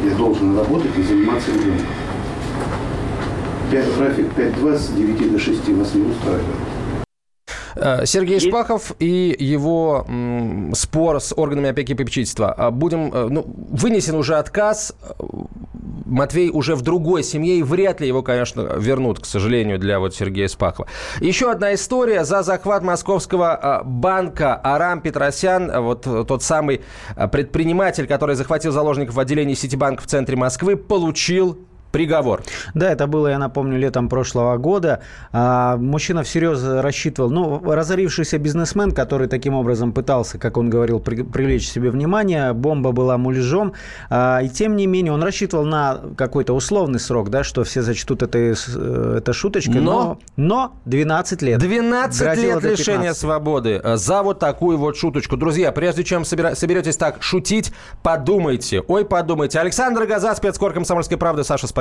я 0.03 0.15
должен 0.15 0.57
работать 0.57 0.97
и 0.97 1.03
заниматься 1.03 1.51
ребенком? 1.51 1.85
График 3.71 4.27
5-2 4.37 4.77
с 4.77 4.87
9 4.89 5.31
до 5.31 5.39
6 5.39 5.69
вас 5.69 5.93
не 5.93 6.01
устраивает. 6.03 6.45
Э, 7.75 8.05
Сергей 8.05 8.35
Есть... 8.35 8.47
Шпахов 8.47 8.93
и 8.99 9.35
его 9.39 10.05
м, 10.07 10.73
спор 10.75 11.21
с 11.21 11.33
органами 11.35 11.69
опеки 11.69 11.93
и 11.93 11.95
попечительства. 11.95 12.51
А 12.51 12.69
будем, 12.71 13.13
э, 13.13 13.27
ну, 13.29 13.45
вынесен 13.69 14.15
уже 14.15 14.35
отказ. 14.35 14.93
Матвей 16.11 16.49
уже 16.49 16.75
в 16.75 16.81
другой 16.81 17.23
семье, 17.23 17.57
и 17.57 17.63
вряд 17.63 18.01
ли 18.01 18.07
его, 18.07 18.21
конечно, 18.21 18.61
вернут, 18.77 19.19
к 19.19 19.25
сожалению, 19.25 19.79
для 19.79 19.99
вот 19.99 20.13
Сергея 20.13 20.47
Спахова. 20.47 20.87
Еще 21.19 21.49
одна 21.49 21.73
история. 21.73 22.23
За 22.23 22.43
захват 22.43 22.83
московского 22.83 23.81
э, 23.81 23.83
банка 23.85 24.59
Арам 24.63 25.01
Петросян, 25.01 25.71
вот 25.81 26.03
тот 26.03 26.43
самый 26.43 26.81
предприниматель, 27.31 28.07
который 28.07 28.35
захватил 28.35 28.71
заложников 28.71 29.15
в 29.15 29.19
отделении 29.19 29.53
Ситибанк 29.53 30.01
в 30.01 30.05
центре 30.05 30.35
Москвы, 30.35 30.75
получил 30.75 31.57
приговор. 31.91 32.43
Да, 32.73 32.91
это 32.91 33.07
было, 33.07 33.27
я 33.27 33.37
напомню, 33.37 33.77
летом 33.77 34.09
прошлого 34.09 34.57
года. 34.57 35.01
А, 35.31 35.77
мужчина 35.77 36.23
всерьез 36.23 36.63
рассчитывал, 36.63 37.29
ну, 37.29 37.61
разорившийся 37.63 38.37
бизнесмен, 38.37 38.91
который 38.91 39.27
таким 39.27 39.53
образом 39.53 39.91
пытался, 39.91 40.37
как 40.37 40.57
он 40.57 40.69
говорил, 40.69 40.99
при, 40.99 41.21
привлечь 41.23 41.67
себе 41.67 41.91
внимание, 41.91 42.53
бомба 42.53 42.91
была 42.91 43.17
муляжом, 43.17 43.73
а, 44.09 44.39
и 44.41 44.49
тем 44.49 44.75
не 44.75 44.87
менее 44.87 45.13
он 45.13 45.23
рассчитывал 45.23 45.65
на 45.65 45.99
какой-то 46.15 46.53
условный 46.53 46.99
срок, 46.99 47.29
да, 47.29 47.43
что 47.43 47.63
все 47.63 47.81
зачтут 47.81 48.23
это, 48.23 48.37
э, 48.37 49.15
это 49.17 49.33
шуточкой, 49.33 49.81
но, 49.81 50.19
но 50.37 50.73
12 50.85 51.41
лет. 51.41 51.59
12 51.59 52.37
лет 52.37 52.63
лишения 52.63 53.13
свободы 53.13 53.81
э, 53.83 53.97
за 53.97 54.23
вот 54.23 54.39
такую 54.39 54.77
вот 54.77 54.97
шуточку. 54.97 55.37
Друзья, 55.37 55.71
прежде 55.71 56.03
чем 56.03 56.23
собира- 56.23 56.55
соберетесь 56.55 56.97
так 56.97 57.21
шутить, 57.21 57.73
подумайте, 58.03 58.81
ой, 58.87 59.05
подумайте. 59.05 59.59
Александр 59.59 60.05
Газа, 60.05 60.33
спецкор 60.35 60.73
«Комсомольской 60.73 61.17
правды», 61.17 61.43
Саша, 61.43 61.67
спасибо. 61.67 61.80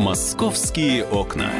«Московские 0.00 1.04
окна». 1.04 1.50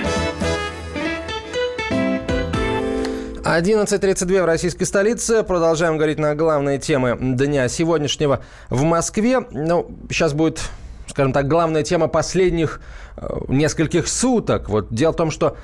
11.32 3.44 4.42
в 4.42 4.44
российской 4.46 4.84
столице. 4.84 5.42
Продолжаем 5.42 5.98
говорить 5.98 6.18
на 6.18 6.34
главные 6.34 6.78
темы 6.78 7.18
дня 7.20 7.68
сегодняшнего 7.68 8.40
в 8.70 8.82
Москве. 8.84 9.40
Ну, 9.50 9.90
сейчас 10.08 10.32
будет 10.32 10.62
скажем 11.06 11.34
так, 11.34 11.48
главная 11.48 11.82
тема 11.82 12.08
последних 12.08 12.80
э, 13.18 13.28
нескольких 13.48 14.08
суток. 14.08 14.70
Вот 14.70 14.86
дело 14.90 15.12
в 15.12 15.16
том, 15.16 15.30
что 15.30 15.58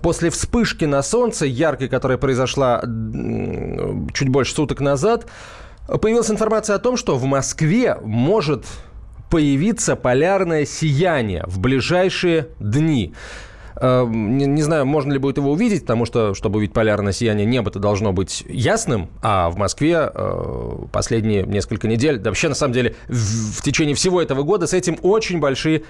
после 0.00 0.30
вспышки 0.30 0.84
на 0.84 1.02
солнце, 1.02 1.46
яркой, 1.46 1.88
которая 1.88 2.18
произошла 2.18 2.82
чуть 2.82 4.28
больше 4.28 4.54
суток 4.54 4.78
назад, 4.78 5.26
появилась 5.88 6.30
информация 6.30 6.76
о 6.76 6.78
том, 6.78 6.96
что 6.96 7.16
в 7.16 7.24
Москве 7.24 7.96
может 8.00 8.64
появиться 9.32 9.96
полярное 9.96 10.66
сияние 10.66 11.42
в 11.46 11.58
ближайшие 11.58 12.48
дни. 12.60 13.14
Э, 13.76 14.04
не, 14.06 14.44
не 14.44 14.60
знаю, 14.60 14.84
можно 14.84 15.10
ли 15.10 15.18
будет 15.18 15.38
его 15.38 15.52
увидеть, 15.52 15.80
потому 15.80 16.04
что, 16.04 16.34
чтобы 16.34 16.58
увидеть 16.58 16.74
полярное 16.74 17.14
сияние, 17.14 17.46
небо-то 17.46 17.78
должно 17.78 18.12
быть 18.12 18.44
ясным, 18.46 19.08
а 19.22 19.48
в 19.48 19.56
Москве 19.56 20.10
э, 20.12 20.72
последние 20.92 21.44
несколько 21.44 21.88
недель, 21.88 22.18
да 22.18 22.28
вообще, 22.28 22.50
на 22.50 22.54
самом 22.54 22.74
деле, 22.74 22.94
в, 23.08 23.60
в 23.60 23.62
течение 23.62 23.94
всего 23.94 24.20
этого 24.20 24.42
года 24.42 24.66
с 24.66 24.74
этим 24.74 24.98
очень 25.00 25.40
большие 25.40 25.84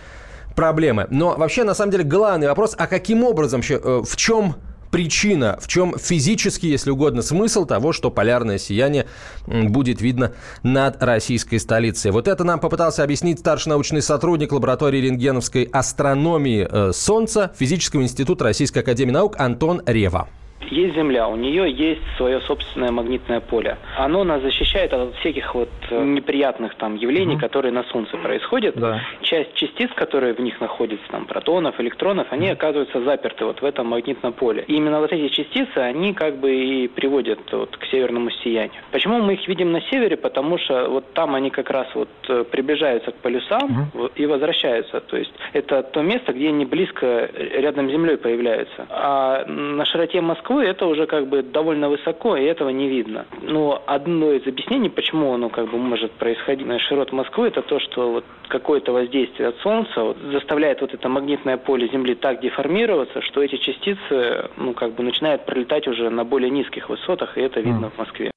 проблемы. 0.55 1.09
Но 1.11 1.35
вообще, 1.37 1.65
на 1.65 1.75
самом 1.75 1.91
деле, 1.91 2.05
главный 2.05 2.47
вопрос, 2.47 2.77
а 2.79 2.87
каким 2.87 3.25
образом, 3.25 3.61
э, 3.69 4.03
в 4.05 4.17
чем 4.17 4.55
причина, 4.93 5.59
в 5.61 5.67
чем 5.67 5.99
физически, 5.99 6.67
если 6.67 6.91
угодно, 6.91 7.23
смысл 7.23 7.65
того, 7.65 7.93
что 7.93 8.11
полярное 8.11 8.59
сияние 8.59 9.07
будет 9.47 10.01
видно 10.01 10.33
над 10.63 11.03
российской 11.03 11.57
столицей. 11.57 12.13
Вот 12.13 12.29
это 12.29 12.45
нам 12.45 12.61
попытался 12.61 13.03
объяснить 13.03 13.41
старший 13.41 13.71
научный 13.71 14.03
сотрудник 14.03 14.53
лаборатории 14.53 14.99
рентгеновской 14.99 15.65
астрономии 15.65 16.69
э, 16.71 16.93
Солнца 16.93 17.51
Физического 17.59 18.03
института 18.03 18.45
Российской 18.45 18.81
академии 18.81 19.13
наук 19.13 19.35
Антон 19.41 19.83
Рева. 19.87 20.29
Есть 20.73 20.95
Земля, 20.95 21.29
у 21.29 21.37
нее 21.37 21.71
есть 21.71 22.01
свое 22.17 22.41
собственное 22.41 22.91
магнитное 22.91 23.41
поле. 23.41 23.77
Оно 23.99 24.25
нас 24.25 24.41
защищает 24.41 24.93
от 24.95 25.15
всяких 25.17 25.55
вот 25.55 25.69
э, 25.91 26.03
неприятных 26.03 26.75
там 26.77 26.95
явлений, 26.97 27.35
угу. 27.35 27.43
которые 27.43 27.73
на 27.73 27.85
Солнце 27.85 28.17
происходят. 28.17 28.75
Да. 28.77 29.01
Часть 29.21 29.53
частиц, 29.55 29.91
которые 29.95 30.33
в 30.33 30.41
них 30.41 30.61
находятся, 30.63 31.07
там 31.11 31.27
протонов, 31.27 31.79
электронов, 31.79 32.27
они 32.31 32.49
оказываются 32.49 33.03
заперты 33.03 33.45
вот 33.45 33.61
в 33.61 33.65
этом 33.67 33.89
магнитном 33.89 34.33
поле. 34.33 34.65
И 34.67 34.75
именно 34.75 35.01
вот 35.01 35.13
эти 35.13 35.29
частицы, 35.29 35.77
они 35.77 36.15
как 36.15 36.37
бы 36.39 36.55
и 36.55 36.89
приводят 36.89 37.41
вот 37.53 37.77
к 37.77 37.85
северному 37.87 38.31
сиянию. 38.31 38.81
Почему 38.93 39.21
мы 39.21 39.35
их 39.35 39.47
видим 39.47 39.73
на 39.73 39.83
севере? 39.83 40.17
Потому 40.17 40.57
что 40.57 40.89
вот 40.89 41.13
там 41.13 41.35
они 41.35 41.51
как 41.51 41.69
раз 41.69 41.87
вот 41.95 42.09
э, 42.29 42.45
приближаются 42.51 43.11
к 43.11 43.17
полюсам 43.17 43.89
угу. 43.93 44.11
и 44.15 44.25
возвращаются. 44.25 45.01
То 45.01 45.19
есть 45.19 45.35
это 45.53 45.83
то 45.83 46.01
место, 46.01 46.33
где 46.33 46.49
они 46.49 46.65
близко 46.65 47.29
рядом 47.35 47.91
с 47.91 47.93
Землей 47.93 48.17
появляются. 48.17 48.87
А 48.89 49.45
на 49.47 49.85
широте 49.85 50.23
Москвы, 50.23 50.62
это 50.65 50.87
уже 50.87 51.07
как 51.07 51.27
бы 51.27 51.43
довольно 51.43 51.89
высоко, 51.89 52.37
и 52.37 52.45
этого 52.45 52.71
не 52.71 52.89
видно. 52.89 53.27
Но 53.43 53.83
одно 53.87 54.33
из 54.33 54.47
объяснений, 54.47 54.89
почему 54.89 55.33
оно 55.33 55.49
как 55.49 55.71
бы 55.71 55.79
может 55.79 56.13
происходить 56.13 56.67
на 56.67 56.79
широт 56.79 57.13
Москвы, 57.13 57.49
это 57.49 57.63
то, 57.63 57.79
что 57.79 58.13
вот 58.13 58.25
какое-то 58.49 58.93
воздействие 58.93 59.49
от 59.49 59.57
Солнца 59.59 60.03
вот, 60.03 60.17
заставляет 60.33 60.81
вот 60.81 60.95
это 60.95 61.09
магнитное 61.09 61.57
поле 61.57 61.89
Земли 61.89 62.15
так 62.15 62.41
деформироваться, 62.41 63.21
что 63.23 63.43
эти 63.43 63.57
частицы, 63.57 64.51
ну, 64.57 64.75
как 64.75 64.95
бы 64.95 65.03
начинают 65.03 65.45
пролетать 65.47 65.87
уже 65.89 66.11
на 66.11 66.25
более 66.25 66.51
низких 66.51 66.89
высотах, 66.89 67.39
и 67.39 67.41
это 67.41 67.61
видно 67.61 67.87
mm. 67.87 67.91
в 67.91 67.99
Москве. 67.99 68.33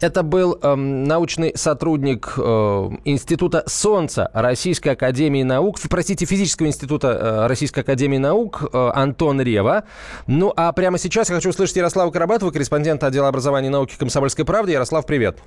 Это 0.00 0.22
был 0.22 0.58
э, 0.60 0.74
научный 0.74 1.52
сотрудник 1.54 2.34
э, 2.36 2.40
Института 3.04 3.64
Солнца 3.66 4.30
Российской 4.34 4.90
Академии 4.90 5.42
Наук, 5.42 5.78
простите, 5.88 6.26
Физического 6.26 6.66
института 6.66 7.08
э, 7.08 7.46
Российской 7.46 7.80
Академии 7.80 8.18
Наук 8.18 8.62
э, 8.72 8.90
Антон 8.94 9.40
Рева. 9.40 9.84
Ну, 10.26 10.52
а 10.56 10.72
прямо 10.72 10.98
сейчас 10.98 11.28
я 11.30 11.36
хочу 11.36 11.50
услышать 11.50 11.76
Ярослава 11.76 12.10
Карабатова, 12.10 12.50
корреспондента 12.50 13.06
отдела 13.06 13.28
образования 13.28 13.68
и 13.68 13.70
науки 13.70 13.96
Комсомольской 13.98 14.44
правды. 14.44 14.72
Ярослав, 14.72 15.06
привет. 15.06 15.38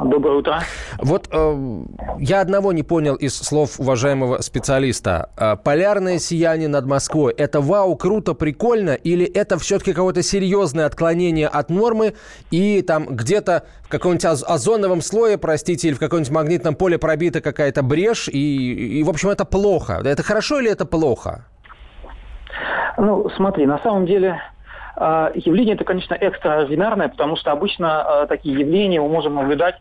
Доброе 0.00 0.38
утро. 0.38 0.60
Вот 0.98 1.28
э, 1.32 1.82
я 2.18 2.42
одного 2.42 2.72
не 2.72 2.82
понял 2.82 3.14
из 3.14 3.34
слов 3.34 3.80
уважаемого 3.80 4.42
специалиста. 4.42 5.30
Э, 5.38 5.56
полярное 5.56 6.18
сияние 6.18 6.68
над 6.68 6.84
Москвой– 6.84 7.32
это 7.36 7.62
вау, 7.62 7.96
круто, 7.96 8.34
прикольно, 8.34 8.90
или 8.90 9.24
это 9.24 9.58
все-таки 9.58 9.94
какое-то 9.94 10.22
серьезное 10.22 10.84
отклонение 10.84 11.48
от 11.48 11.70
нормы, 11.70 12.14
и 12.50 12.82
там 12.82 13.06
где-то 13.06 13.64
в 13.84 13.88
каком-нибудь 13.88 14.26
озоновом 14.26 15.00
слое, 15.00 15.38
простите, 15.38 15.88
или 15.88 15.94
в 15.94 15.98
каком-нибудь 15.98 16.32
магнитном 16.32 16.74
поле 16.74 16.98
пробита 16.98 17.40
какая-то 17.40 17.82
брешь, 17.82 18.28
и, 18.28 18.98
и, 19.00 19.02
в 19.02 19.08
общем, 19.08 19.30
это 19.30 19.46
плохо. 19.46 20.02
Это 20.04 20.22
хорошо 20.22 20.60
или 20.60 20.70
это 20.70 20.84
плохо? 20.84 21.46
Ну, 22.98 23.30
смотри, 23.36 23.66
на 23.66 23.78
самом 23.78 24.04
деле 24.04 24.40
явление 24.96 25.74
это, 25.74 25.84
конечно, 25.84 26.14
экстраординарное, 26.14 27.08
потому 27.08 27.36
что 27.36 27.52
обычно 27.52 28.22
а, 28.22 28.26
такие 28.26 28.58
явления 28.58 29.00
мы 29.00 29.08
можем 29.08 29.34
наблюдать 29.34 29.76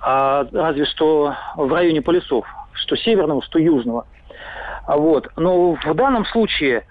а, 0.00 0.46
разве 0.52 0.84
что 0.84 1.34
в 1.56 1.72
районе 1.72 2.02
полюсов, 2.02 2.46
что 2.72 2.96
северного, 2.96 3.42
что 3.42 3.58
южного. 3.58 4.06
Вот. 4.86 5.28
Но 5.36 5.72
в 5.72 5.94
данном 5.94 6.24
случае 6.26 6.84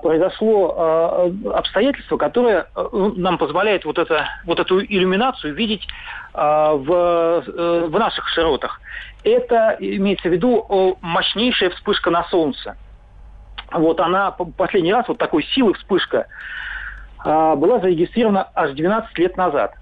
произошло 0.00 1.32
обстоятельство, 1.52 2.16
которое 2.16 2.68
ну, 2.92 3.12
нам 3.16 3.36
позволяет 3.36 3.84
вот, 3.84 3.98
это, 3.98 4.28
вот 4.44 4.60
эту 4.60 4.80
иллюминацию 4.80 5.56
видеть 5.56 5.84
в, 6.32 7.42
э, 7.44 7.86
в 7.88 7.98
наших 7.98 8.28
широтах. 8.28 8.80
Это 9.24 9.76
имеется 9.80 10.28
в 10.28 10.32
виду 10.32 10.96
мощнейшая 11.00 11.70
вспышка 11.70 12.12
на 12.12 12.22
Солнце. 12.28 12.76
Вот 13.72 13.98
она 13.98 14.30
последний 14.30 14.92
раз, 14.92 15.08
вот 15.08 15.18
такой 15.18 15.42
силы 15.42 15.74
вспышка, 15.74 16.18
а, 16.18 16.28
была 17.26 17.80
зарегистрирована 17.80 18.48
аж 18.54 18.72
12 18.72 19.18
лет 19.18 19.36
назад. 19.36 19.74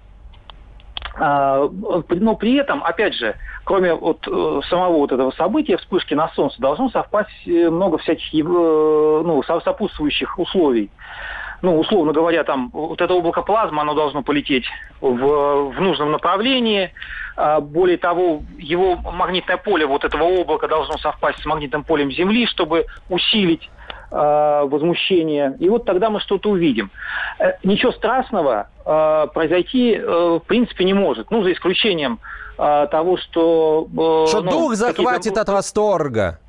А, 1.17 1.69
но 2.09 2.35
при 2.35 2.55
этом, 2.55 2.83
опять 2.83 3.13
же, 3.13 3.35
кроме 3.63 3.93
вот 3.93 4.27
э, 4.27 4.61
самого 4.69 4.97
вот 4.97 5.11
этого 5.11 5.31
события, 5.31 5.77
вспышки 5.77 6.13
на 6.13 6.27
Солнце, 6.29 6.59
должно 6.59 6.89
совпасть 6.89 7.29
э, 7.47 7.69
много 7.69 7.97
всяких 7.99 8.43
э, 8.43 8.47
ну, 8.47 9.41
сопутствующих 9.43 10.37
условий. 10.37 10.89
Ну, 11.61 11.79
условно 11.79 12.11
говоря, 12.11 12.43
там 12.43 12.69
вот 12.73 12.99
это 12.99 13.13
облако 13.13 13.41
плазмы, 13.41 13.81
оно 13.81 13.93
должно 13.93 14.23
полететь 14.23 14.65
в, 14.99 15.71
в 15.71 15.81
нужном 15.81 16.11
направлении. 16.11 16.91
А, 17.37 17.61
более 17.61 17.97
того, 17.97 18.41
его 18.57 18.97
магнитное 18.97 19.57
поле 19.57 19.85
вот 19.85 20.03
этого 20.03 20.23
облака 20.23 20.67
должно 20.67 20.97
совпасть 20.97 21.41
с 21.41 21.45
магнитным 21.45 21.83
полем 21.83 22.11
Земли, 22.11 22.45
чтобы 22.45 22.85
усилить 23.09 23.69
возмущение. 24.11 25.55
И 25.59 25.69
вот 25.69 25.85
тогда 25.85 26.09
мы 26.09 26.19
что-то 26.19 26.49
увидим. 26.49 26.91
Э, 27.39 27.53
ничего 27.63 27.91
страшного 27.91 28.67
э, 28.85 29.27
произойти 29.33 29.95
э, 29.95 30.39
в 30.41 30.45
принципе 30.45 30.85
не 30.85 30.93
может. 30.93 31.31
Ну, 31.31 31.43
за 31.43 31.53
исключением 31.53 32.19
э, 32.57 32.87
того, 32.91 33.17
что... 33.17 33.87
Э, 33.91 34.29
что 34.29 34.41
ну, 34.41 34.51
дух 34.51 34.75
захватит 34.75 35.37
от 35.37 35.49
восторга. 35.49 36.39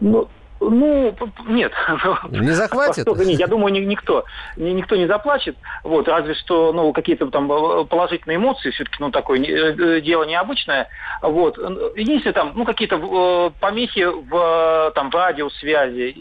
Ну, 0.00 0.28
ну, 0.70 1.14
нет. 1.46 1.72
Не 2.30 2.52
захватит? 2.52 3.06
Нет, 3.06 3.40
я 3.40 3.46
думаю, 3.46 3.72
никто, 3.72 4.24
никто 4.56 4.96
не 4.96 5.06
заплачет. 5.06 5.56
Вот, 5.82 6.08
разве 6.08 6.34
что, 6.34 6.72
ну, 6.72 6.92
какие-то 6.92 7.26
там 7.30 7.50
э, 7.50 7.84
положительные 7.84 8.36
эмоции, 8.36 8.70
все-таки, 8.70 8.96
ну, 9.00 9.10
такое 9.10 9.40
э, 9.40 9.74
э, 9.74 10.00
дело 10.00 10.24
необычное. 10.24 10.88
Вот. 11.20 11.58
Единственное, 11.96 12.34
там, 12.34 12.52
ну, 12.54 12.64
какие-то 12.64 13.52
помехи 13.60 14.04
в, 14.04 14.92
там, 14.94 15.10
радиосвязи, 15.10 16.16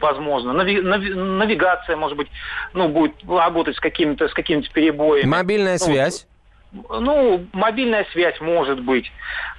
возможно. 0.00 0.52
навигация, 0.52 1.96
может 1.96 2.16
быть, 2.16 2.28
ну, 2.72 2.88
будет 2.88 3.14
работать 3.28 3.76
с 3.76 3.80
какими-то, 3.80 4.28
с 4.28 4.34
какими-то 4.34 4.70
перебоями. 4.72 5.28
Мобильная 5.28 5.78
ну, 5.80 5.86
связь? 5.86 6.26
Ну, 6.72 7.46
мобильная 7.52 8.06
связь 8.12 8.40
может 8.40 8.80
быть. 8.80 9.10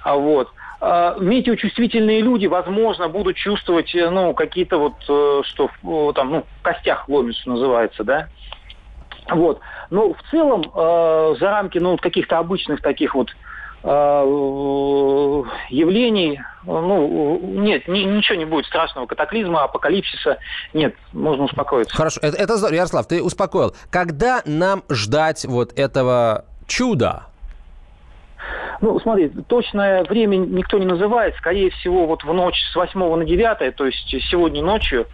Вот. 0.04 0.50
А, 0.78 1.16
метеочувствительные 1.18 2.20
люди, 2.20 2.46
возможно, 2.46 3.08
будут 3.08 3.36
чувствовать, 3.36 3.94
э, 3.94 4.10
ну, 4.10 4.34
какие-то 4.34 4.78
вот, 4.78 4.94
э, 5.08 5.42
что 5.44 5.70
там, 6.12 6.30
ну, 6.30 6.44
в 6.60 6.62
костях 6.62 7.08
ломит, 7.08 7.36
что 7.36 7.50
называется, 7.50 8.04
да. 8.04 8.28
Вот. 9.30 9.60
Но 9.90 10.12
в 10.12 10.22
целом, 10.30 10.62
э, 10.62 11.34
за 11.40 11.50
рамки, 11.50 11.78
ну, 11.78 11.96
каких-то 11.96 12.38
обычных 12.38 12.82
таких 12.82 13.14
вот 13.14 13.30
э, 13.82 13.88
явлений, 15.70 16.40
ну, 16.64 17.40
нет, 17.42 17.88
ни, 17.88 18.00
ничего 18.00 18.36
не 18.36 18.44
будет 18.44 18.66
страшного, 18.66 19.06
катаклизма, 19.06 19.64
апокалипсиса, 19.64 20.38
нет, 20.74 20.94
можно 21.12 21.44
успокоиться. 21.44 21.96
Хорошо, 21.96 22.20
это, 22.22 22.36
это 22.36 22.74
Ярослав, 22.74 23.06
ты 23.06 23.22
успокоил. 23.22 23.74
Когда 23.90 24.42
нам 24.44 24.82
ждать 24.90 25.46
вот 25.46 25.72
этого 25.78 26.44
чуда? 26.66 27.26
Ну, 28.80 28.98
смотри, 29.00 29.28
точное 29.48 30.04
время 30.04 30.36
никто 30.36 30.78
не 30.78 30.86
называет. 30.86 31.34
Скорее 31.36 31.70
всего, 31.70 32.06
вот 32.06 32.24
в 32.24 32.32
ночь 32.32 32.60
с 32.72 32.76
8 32.76 33.16
на 33.16 33.24
9, 33.24 33.74
то 33.74 33.86
есть 33.86 34.08
сегодня 34.30 34.62
ночью, 34.62 35.06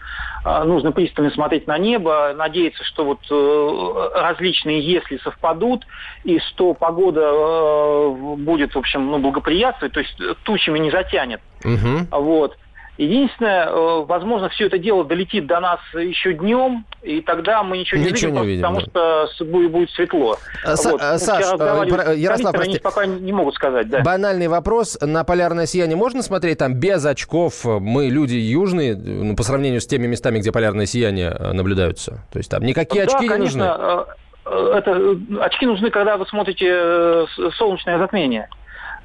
а, 0.44 0.64
нужно 0.64 0.92
пристально 0.92 1.30
смотреть 1.30 1.66
на 1.66 1.78
небо, 1.78 2.34
надеяться, 2.36 2.82
что 2.84 3.04
вот 3.04 3.20
э, 3.30 4.20
различные 4.20 4.80
«если» 4.80 5.18
совпадут, 5.18 5.86
и 6.24 6.38
что 6.40 6.74
погода 6.74 7.20
э, 7.22 8.10
будет, 8.38 8.74
в 8.74 8.78
общем, 8.78 9.06
ну, 9.06 9.18
благоприятствовать, 9.18 9.94
то 9.94 10.00
есть 10.00 10.20
тучами 10.44 10.78
не 10.78 10.90
затянет. 10.90 11.40
Угу. 11.64 12.20
Вот. 12.20 12.56
Единственное, 12.98 13.68
э, 13.68 14.04
возможно, 14.04 14.50
все 14.50 14.66
это 14.66 14.76
дело 14.76 15.04
долетит 15.04 15.46
до 15.46 15.60
нас 15.60 15.80
еще 15.94 16.34
днем, 16.34 16.84
и 17.02 17.22
тогда 17.22 17.62
мы 17.62 17.78
ничего, 17.78 17.98
ничего 17.98 18.10
не, 18.10 18.12
увидим, 18.12 18.34
не 18.34 18.40
увидим, 18.40 18.62
потому 18.62 18.80
да. 18.92 19.26
что 19.34 19.44
будет, 19.46 19.70
будет 19.70 19.90
светло. 19.90 20.36
А, 20.64 20.74
Са- 20.74 20.90
вот. 20.90 21.00
Ну, 21.00 21.18
Саш, 21.18 21.44
э, 21.58 22.16
Ярослав, 22.16 22.52
прости. 22.52 22.72
Они 22.72 22.78
пока 22.78 23.06
не 23.06 23.32
могут 23.32 23.54
сказать. 23.54 23.88
Да. 23.88 24.02
Банальный 24.02 24.48
вопрос. 24.48 24.98
На 25.00 25.24
полярное 25.24 25.64
сияние 25.64 25.96
можно 25.96 26.22
смотреть 26.22 26.58
там 26.58 26.74
без 26.74 27.04
очков? 27.06 27.64
Мы 27.64 28.08
люди 28.08 28.36
южные, 28.36 28.94
ну, 28.94 29.36
по 29.36 29.42
сравнению 29.42 29.80
с 29.80 29.86
теми 29.86 30.06
местами, 30.06 30.38
где 30.40 30.52
полярное 30.52 30.84
сияние 30.84 31.30
э, 31.30 31.52
наблюдаются. 31.52 32.22
То 32.30 32.38
есть 32.38 32.50
там 32.50 32.62
никакие 32.62 33.06
да, 33.06 33.16
очки 33.16 33.26
конечно, 33.26 33.58
не 33.58 33.64
нужны? 33.64 34.76
Это, 34.76 35.44
очки 35.44 35.64
нужны, 35.64 35.90
когда 35.90 36.18
вы 36.18 36.26
смотрите 36.26 37.26
солнечное 37.56 37.96
затмение. 37.98 38.48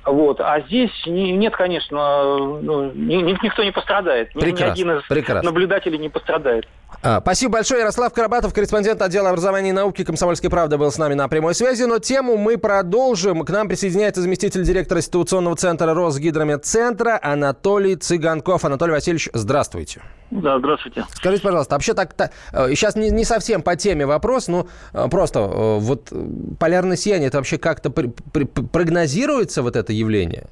Вот. 0.07 0.39
А 0.39 0.61
здесь 0.61 0.91
не, 1.05 1.33
нет, 1.33 1.55
конечно, 1.55 2.37
ну, 2.37 2.91
никто 2.93 3.63
не 3.63 3.71
пострадает. 3.71 4.31
Прекрасно, 4.33 4.65
ни 4.65 4.69
один 4.69 4.91
из 4.97 5.03
прекрасно. 5.03 5.49
наблюдателей 5.49 5.97
не 5.97 6.09
пострадает. 6.09 6.67
А, 7.03 7.21
спасибо 7.21 7.53
большое. 7.53 7.81
Ярослав 7.81 8.13
Карабатов, 8.13 8.53
корреспондент 8.53 9.01
отдела 9.01 9.29
образования 9.29 9.69
и 9.69 9.73
науки 9.73 10.03
«Комсомольской 10.03 10.49
правды» 10.49 10.77
был 10.77 10.91
с 10.91 10.97
нами 10.97 11.13
на 11.13 11.27
прямой 11.27 11.53
связи. 11.53 11.83
Но 11.83 11.99
тему 11.99 12.37
мы 12.37 12.57
продолжим. 12.57 13.45
К 13.45 13.49
нам 13.49 13.67
присоединяется 13.67 14.21
заместитель 14.21 14.63
директора 14.63 15.01
ситуационного 15.01 15.55
центра 15.55 15.93
Росгидрометцентра 15.93 17.19
Анатолий 17.21 17.95
Цыганков. 17.95 18.65
Анатолий 18.65 18.93
Васильевич, 18.93 19.29
здравствуйте. 19.33 20.01
Да, 20.31 20.59
здравствуйте. 20.59 21.05
Скажите, 21.13 21.43
пожалуйста, 21.43 21.75
вообще 21.75 21.93
так, 21.93 22.13
так 22.13 22.33
сейчас 22.51 22.95
не, 22.95 23.09
не 23.09 23.23
совсем 23.23 23.61
по 23.61 23.77
теме 23.77 24.05
вопрос, 24.05 24.49
но 24.49 24.67
э, 24.91 25.07
просто 25.09 25.39
э, 25.39 25.79
вот 25.79 26.11
полярное 26.59 26.97
сияние, 26.97 27.27
это 27.27 27.37
вообще 27.37 27.57
как-то 27.57 27.89
прогнозируется 27.91 29.61
вот 29.61 29.77
это 29.77 29.93
явление? 29.93 30.47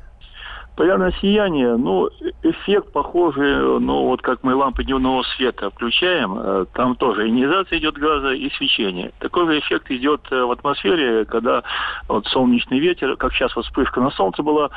Полярное 0.75 1.13
сияние, 1.21 1.77
ну, 1.77 2.09
эффект 2.43 2.91
похожий, 2.91 3.79
ну, 3.79 4.07
вот 4.07 4.21
как 4.21 4.43
мы 4.43 4.55
лампы 4.55 4.83
дневного 4.83 5.23
света 5.23 5.69
включаем, 5.69 6.37
э, 6.37 6.65
там 6.73 6.97
тоже 6.97 7.27
ионизация 7.27 7.79
идет 7.79 7.95
газа 7.95 8.33
и 8.33 8.49
свечение. 8.51 9.13
Такой 9.19 9.45
же 9.45 9.59
эффект 9.59 9.89
идет 9.89 10.21
э, 10.31 10.43
в 10.43 10.51
атмосфере, 10.51 11.23
когда 11.23 11.63
вот 12.09 12.27
солнечный 12.27 12.79
ветер, 12.79 13.15
как 13.15 13.31
сейчас 13.31 13.55
вот 13.55 13.63
вспышка 13.63 14.01
на 14.01 14.11
солнце 14.11 14.43
была 14.43 14.69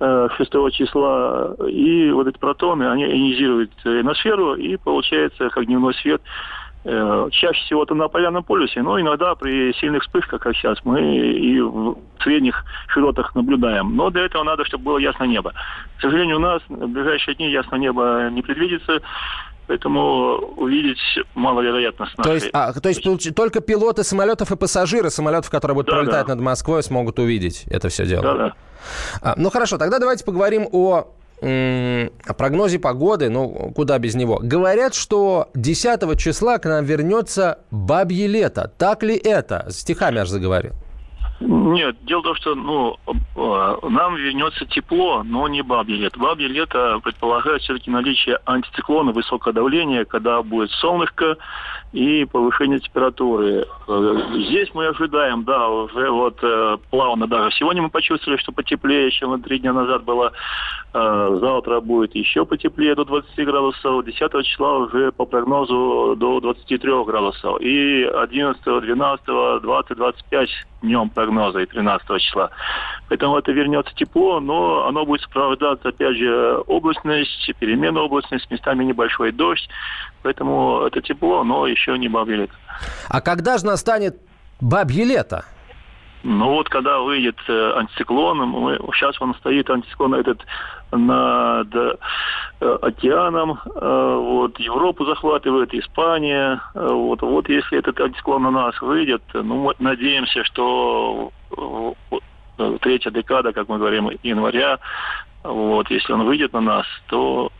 6 0.00 0.38
э, 0.40 0.70
числа, 0.72 1.54
и 1.68 2.10
вот 2.10 2.26
эти 2.26 2.38
протоны, 2.38 2.90
они 2.90 3.04
ионизируют 3.04 3.70
атмосферу, 3.84 4.56
и 4.56 4.76
получается, 4.76 5.50
как 5.50 5.66
дневной 5.66 5.94
свет, 5.94 6.20
чаще 6.84 7.64
всего 7.64 7.84
это 7.84 7.94
на 7.94 8.08
полярном 8.08 8.44
полюсе, 8.44 8.82
но 8.82 9.00
иногда 9.00 9.34
при 9.34 9.72
сильных 9.74 10.02
вспышках, 10.02 10.42
как 10.42 10.54
сейчас, 10.54 10.78
мы 10.84 11.00
и 11.00 11.60
в 11.60 11.96
средних 12.22 12.62
широтах 12.88 13.34
наблюдаем. 13.34 13.96
Но 13.96 14.10
для 14.10 14.26
этого 14.26 14.42
надо, 14.42 14.64
чтобы 14.64 14.84
было 14.84 14.98
ясное 14.98 15.26
небо. 15.26 15.52
К 15.98 16.02
сожалению, 16.02 16.36
у 16.36 16.40
нас 16.40 16.62
в 16.68 16.86
ближайшие 16.86 17.34
дни 17.36 17.50
ясное 17.50 17.78
небо 17.78 18.28
не 18.30 18.42
предвидится. 18.42 19.00
Поэтому 19.66 20.36
увидеть 20.56 21.00
маловероятно 21.34 22.04
с 22.04 22.18
нашей... 22.18 22.28
То 22.28 22.34
есть, 22.34 22.50
а, 22.52 22.72
то 22.74 22.88
есть 22.90 23.34
только 23.34 23.60
пилоты 23.60 24.04
самолетов 24.04 24.52
и 24.52 24.56
пассажиры 24.56 25.08
самолетов, 25.08 25.50
которые 25.50 25.74
будут 25.74 25.86
да, 25.86 25.96
пролетать 25.96 26.26
да. 26.26 26.34
над 26.34 26.44
Москвой, 26.44 26.82
смогут 26.82 27.18
увидеть 27.18 27.64
это 27.68 27.88
все 27.88 28.04
дело? 28.04 28.22
Да, 28.22 28.34
да. 28.34 28.52
А, 29.22 29.34
ну 29.38 29.48
хорошо, 29.48 29.78
тогда 29.78 29.98
давайте 29.98 30.22
поговорим 30.22 30.68
о 30.70 31.06
о 31.40 32.34
прогнозе 32.36 32.78
погоды, 32.78 33.28
ну, 33.28 33.72
куда 33.74 33.98
без 33.98 34.14
него. 34.14 34.40
Говорят, 34.42 34.94
что 34.94 35.50
10 35.54 36.18
числа 36.18 36.58
к 36.58 36.66
нам 36.66 36.84
вернется 36.84 37.58
бабье 37.70 38.26
лето. 38.26 38.70
Так 38.78 39.02
ли 39.02 39.16
это? 39.16 39.66
Стихами 39.70 40.20
аж 40.20 40.28
заговорил. 40.28 40.72
Нет, 41.64 41.96
дело 42.02 42.20
в 42.20 42.24
том, 42.24 42.34
что 42.34 42.54
ну, 42.54 42.98
э, 43.06 43.88
нам 43.88 44.16
вернется 44.16 44.66
тепло, 44.66 45.22
но 45.22 45.48
не 45.48 45.62
бабье 45.62 45.96
лето. 45.96 46.20
Бабье 46.20 46.46
лето 46.46 47.00
предполагает 47.02 47.62
все-таки 47.62 47.90
наличие 47.90 48.38
антициклона, 48.44 49.12
высокое 49.12 49.54
давление, 49.54 50.04
когда 50.04 50.42
будет 50.42 50.70
солнышко 50.72 51.38
и 51.94 52.26
повышение 52.26 52.80
температуры. 52.80 53.64
Э, 53.88 54.22
здесь 54.34 54.74
мы 54.74 54.88
ожидаем, 54.88 55.44
да, 55.44 55.70
уже 55.70 56.10
вот 56.10 56.38
э, 56.42 56.76
плавно 56.90 57.26
даже. 57.26 57.56
Сегодня 57.56 57.80
мы 57.80 57.88
почувствовали, 57.88 58.38
что 58.38 58.52
потеплее, 58.52 59.10
чем 59.10 59.40
три 59.40 59.58
дня 59.58 59.72
назад 59.72 60.04
было. 60.04 60.32
Завтра 60.92 61.80
будет 61.80 62.14
еще 62.14 62.46
потеплее 62.46 62.94
до 62.94 63.04
20 63.04 63.34
градусов. 63.44 64.04
10 64.04 64.46
числа 64.46 64.76
уже 64.78 65.10
по 65.10 65.24
прогнозу 65.24 66.14
до 66.16 66.38
23 66.38 67.04
градусов. 67.04 67.60
И 67.60 68.04
11, 68.04 68.62
12, 68.62 69.62
20, 69.62 69.96
25 69.96 70.48
днем 70.84 71.10
прогноза 71.10 71.60
и 71.60 71.66
13 71.66 72.20
числа. 72.20 72.50
Поэтому 73.08 73.38
это 73.38 73.52
вернется 73.52 73.94
тепло, 73.94 74.40
но 74.40 74.86
оно 74.86 75.04
будет 75.04 75.22
сопровождаться, 75.22 75.88
опять 75.88 76.16
же, 76.16 76.58
облачность, 76.66 77.50
перемена 77.58 78.00
облачность, 78.00 78.50
местами 78.50 78.84
небольшой 78.84 79.32
дождь. 79.32 79.68
Поэтому 80.22 80.82
это 80.86 81.00
тепло, 81.00 81.44
но 81.44 81.66
еще 81.66 81.98
не 81.98 82.08
бабье 82.08 82.36
лето. 82.36 82.54
А 83.08 83.20
когда 83.20 83.58
же 83.58 83.66
настанет 83.66 84.16
бабье 84.60 85.04
лето? 85.04 85.44
Ну 86.24 86.52
вот, 86.54 86.70
когда 86.70 87.00
выйдет 87.00 87.36
э, 87.48 87.72
антициклон, 87.76 88.38
мы, 88.38 88.78
сейчас 88.94 89.20
он 89.20 89.34
стоит, 89.34 89.68
антициклон 89.68 90.14
этот 90.14 90.40
над 90.96 91.74
э, 91.74 91.96
океаном, 92.82 93.58
э, 93.64 94.16
вот, 94.20 94.58
Европу 94.58 95.04
захватывает, 95.04 95.74
Испания, 95.74 96.60
э, 96.74 96.86
вот, 96.86 97.22
вот 97.22 97.48
если 97.48 97.78
этот 97.78 98.00
антициклон 98.00 98.42
на 98.42 98.50
нас 98.50 98.80
выйдет, 98.80 99.22
ну, 99.32 99.62
мы 99.64 99.74
надеемся, 99.78 100.44
что 100.44 101.32
третья 102.80 103.10
декада, 103.10 103.52
как 103.52 103.68
мы 103.68 103.78
говорим, 103.78 104.10
января, 104.22 104.78
вот, 105.42 105.90
если 105.90 106.12
он 106.12 106.24
выйдет 106.24 106.52
на 106.52 106.60
нас, 106.60 106.86
то 107.08 107.50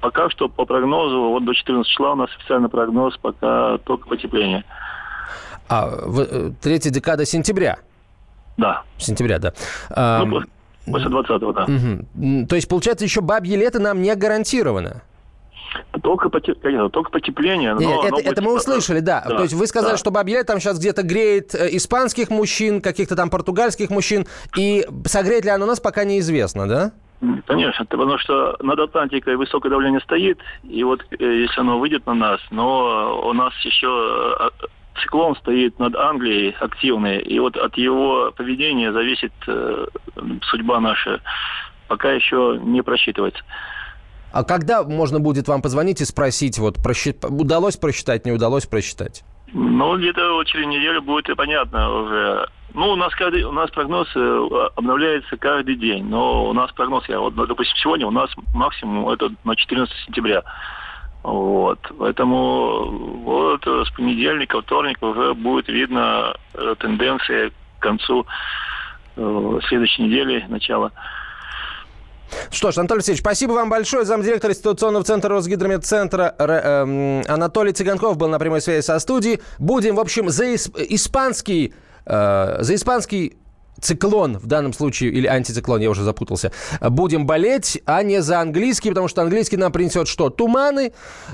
пока 0.00 0.28
что 0.30 0.48
по 0.48 0.66
прогнозу, 0.66 1.20
вот 1.30 1.44
до 1.44 1.54
14 1.54 1.90
числа 1.90 2.12
у 2.12 2.16
нас 2.16 2.30
официальный 2.36 2.68
прогноз, 2.68 3.16
пока 3.16 3.78
только 3.78 4.08
потепление. 4.08 4.64
А, 5.68 5.86
в, 5.86 6.52
третья 6.60 6.90
декада 6.90 7.24
сентября? 7.24 7.78
Да. 8.58 8.82
Сентября, 8.98 9.38
да. 9.38 9.52
Ну, 10.24 10.42
после 10.86 11.10
20-го, 11.10 11.52
да. 11.52 11.64
Угу. 11.64 12.46
То 12.46 12.56
есть, 12.56 12.68
получается, 12.68 13.04
еще 13.04 13.20
бабье 13.20 13.56
лето 13.56 13.80
нам 13.80 14.02
не 14.02 14.14
гарантировано? 14.14 15.02
Только, 16.02 16.30
конечно, 16.30 16.88
только 16.90 17.10
потепление. 17.10 17.74
Но 17.74 17.80
Нет, 17.80 18.04
это, 18.04 18.30
это 18.30 18.42
мы 18.42 18.54
услышали, 18.54 19.00
да. 19.00 19.24
да. 19.26 19.36
То 19.36 19.42
есть 19.42 19.54
вы 19.54 19.66
сказали, 19.66 19.92
да. 19.92 19.98
что 19.98 20.10
бабье 20.10 20.36
лето 20.36 20.48
там 20.48 20.60
сейчас 20.60 20.78
где-то 20.78 21.02
греет 21.02 21.54
э, 21.54 21.68
испанских 21.76 22.30
мужчин, 22.30 22.80
каких-то 22.80 23.16
там 23.16 23.30
португальских 23.30 23.90
мужчин, 23.90 24.26
и 24.56 24.86
согреет 25.06 25.44
ли 25.44 25.50
оно 25.50 25.66
нас, 25.66 25.80
пока 25.80 26.04
неизвестно, 26.04 26.68
да? 26.68 26.92
Конечно, 27.46 27.86
потому 27.86 28.18
что 28.18 28.56
над 28.60 28.78
Атлантикой 28.78 29.36
высокое 29.36 29.70
давление 29.70 30.00
стоит, 30.00 30.38
и 30.62 30.84
вот 30.84 31.04
э, 31.10 31.24
если 31.24 31.60
оно 31.60 31.78
выйдет 31.78 32.06
на 32.06 32.14
нас, 32.14 32.40
но 32.50 33.22
у 33.26 33.32
нас 33.32 33.52
еще 33.64 34.50
циклон 35.02 35.36
стоит 35.36 35.78
над 35.78 35.96
Англией 35.96 36.54
активный, 36.58 37.20
и 37.20 37.38
вот 37.38 37.56
от 37.56 37.76
его 37.76 38.32
поведения 38.36 38.92
зависит 38.92 39.32
э, 39.46 39.86
судьба 40.42 40.80
наша. 40.80 41.20
Пока 41.88 42.12
еще 42.12 42.58
не 42.62 42.82
просчитывается. 42.82 43.42
А 44.32 44.42
когда 44.42 44.82
можно 44.82 45.20
будет 45.20 45.46
вам 45.46 45.62
позвонить 45.62 46.00
и 46.00 46.04
спросить, 46.04 46.58
вот 46.58 46.82
просчит... 46.82 47.24
удалось 47.24 47.76
просчитать, 47.76 48.26
не 48.26 48.32
удалось 48.32 48.66
просчитать? 48.66 49.22
Ну, 49.52 49.96
где-то 49.96 50.42
через 50.44 50.66
неделю 50.66 51.02
будет 51.02 51.28
и 51.28 51.34
понятно 51.34 51.88
уже. 51.88 52.48
Ну, 52.74 52.90
у 52.90 52.96
нас 52.96 53.14
каждый, 53.14 53.44
у 53.44 53.52
нас 53.52 53.70
прогноз 53.70 54.08
э, 54.16 54.48
обновляется 54.74 55.36
каждый 55.36 55.76
день, 55.76 56.04
но 56.06 56.48
у 56.48 56.52
нас 56.52 56.72
прогноз, 56.72 57.08
я 57.08 57.20
вот, 57.20 57.36
допустим, 57.36 57.76
сегодня 57.76 58.08
у 58.08 58.10
нас 58.10 58.28
максимум 58.52 59.08
это 59.10 59.30
на 59.44 59.54
14 59.54 59.94
сентября. 60.06 60.42
Вот. 61.24 61.78
Поэтому 61.98 63.22
вот 63.24 63.66
с 63.66 63.90
понедельника, 63.92 64.60
вторника 64.60 65.04
уже 65.04 65.34
будет 65.34 65.68
видно 65.68 66.36
э, 66.52 66.74
тенденция 66.78 67.50
к 67.50 67.82
концу 67.82 68.26
э, 69.16 69.58
следующей 69.66 70.02
недели, 70.02 70.44
начала. 70.48 70.92
Что 72.50 72.72
ж, 72.72 72.78
Анатолий 72.78 72.98
Алексеевич, 72.98 73.22
спасибо 73.22 73.52
вам 73.52 73.70
большое. 73.70 74.04
Замдиректор 74.04 74.50
институционного 74.50 75.02
центра 75.04 75.30
Росгидрометцентра 75.30 76.34
э, 76.38 77.22
Анатолий 77.26 77.72
Цыганков 77.72 78.18
был 78.18 78.28
на 78.28 78.38
прямой 78.38 78.60
связи 78.60 78.84
со 78.84 78.98
студией. 78.98 79.40
Будем, 79.58 79.96
в 79.96 80.00
общем, 80.00 80.28
за 80.28 80.54
испанский, 80.54 81.72
э, 82.04 82.56
за 82.60 82.74
испанский 82.74 83.38
циклон 83.80 84.38
в 84.38 84.46
данном 84.46 84.72
случае, 84.72 85.10
или 85.10 85.26
антициклон, 85.26 85.80
я 85.80 85.90
уже 85.90 86.02
запутался, 86.02 86.52
будем 86.80 87.26
болеть, 87.26 87.80
а 87.86 88.02
не 88.02 88.22
за 88.22 88.40
английский, 88.40 88.90
потому 88.90 89.08
что 89.08 89.22
английский 89.22 89.56
нам 89.56 89.72
принесет 89.72 90.08
что? 90.08 90.30
Туманы, 90.30 90.92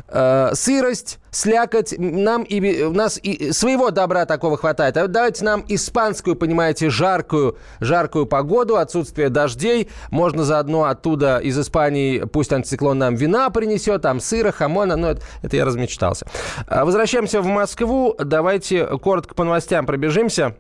э, 0.09 0.51
сырость, 0.55 1.19
слякоть. 1.31 1.95
Нам 1.99 2.43
и, 2.43 2.83
у 2.83 2.93
нас 2.93 3.19
и 3.23 3.53
своего 3.53 3.91
добра 3.91 4.27
такого 4.27 4.57
хватает. 4.57 4.97
А 4.97 5.07
давайте 5.07 5.45
нам 5.45 5.65
испанскую, 5.69 6.37
понимаете, 6.37 6.91
жаркую, 6.91 7.57
жаркую 7.81 8.27
погоду, 8.27 8.77
отсутствие 8.77 9.29
дождей. 9.29 9.89
Можно 10.11 10.45
заодно 10.45 10.85
оттуда, 10.85 11.39
из 11.39 11.59
Испании, 11.59 12.21
пусть 12.21 12.53
антициклон 12.53 12.99
нам 12.99 13.15
вина 13.15 13.51
принесет, 13.51 14.03
там 14.03 14.21
сыра, 14.21 14.53
хамона. 14.53 14.97
Ну, 14.97 15.09
это, 15.09 15.23
это 15.43 15.57
я 15.57 15.65
размечтался. 15.65 16.27
А, 16.67 16.85
возвращаемся 16.85 17.41
в 17.41 17.47
Москву. 17.47 18.15
Давайте 18.19 18.87
коротко 18.99 19.35
по 19.35 19.45
новостям 19.45 19.87
пробежимся. 19.87 20.57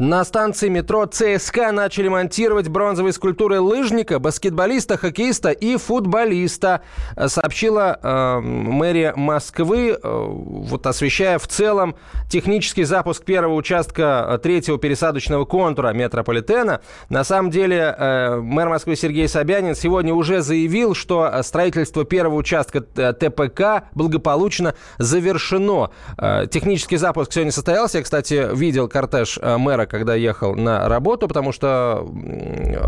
На 0.00 0.24
станции 0.24 0.68
метро 0.68 1.06
ЦСК 1.06 1.72
начали 1.72 2.06
монтировать 2.06 2.68
бронзовые 2.68 3.12
скульптуры 3.12 3.58
лыжника, 3.58 4.20
баскетболиста, 4.20 4.96
хоккеиста 4.96 5.50
и 5.50 5.76
футболиста, 5.76 6.82
сообщила 7.26 7.98
э, 8.00 8.38
мэрия 8.38 9.12
Москвы, 9.16 9.98
э, 10.00 10.00
вот 10.00 10.86
освещая 10.86 11.40
в 11.40 11.48
целом 11.48 11.96
технический 12.30 12.84
запуск 12.84 13.24
первого 13.24 13.54
участка 13.54 14.24
э, 14.28 14.38
третьего 14.38 14.78
пересадочного 14.78 15.44
контура 15.46 15.92
метрополитена. 15.92 16.80
На 17.08 17.24
самом 17.24 17.50
деле 17.50 17.92
э, 17.98 18.36
мэр 18.36 18.68
Москвы 18.68 18.94
Сергей 18.94 19.26
Собянин 19.26 19.74
сегодня 19.74 20.14
уже 20.14 20.42
заявил, 20.42 20.94
что 20.94 21.42
строительство 21.42 22.04
первого 22.04 22.36
участка 22.36 22.84
э, 22.94 23.12
ТПК 23.14 23.88
благополучно 23.94 24.76
завершено. 24.98 25.90
Э, 26.18 26.46
технический 26.48 26.98
запуск 26.98 27.32
сегодня 27.32 27.50
состоялся. 27.50 27.98
Я, 27.98 28.04
кстати, 28.04 28.54
видел 28.54 28.86
кортеж 28.86 29.40
э, 29.42 29.56
мэра 29.56 29.87
когда 29.88 30.14
ехал 30.14 30.54
на 30.54 30.88
работу, 30.88 31.28
потому 31.28 31.52
что 31.52 32.06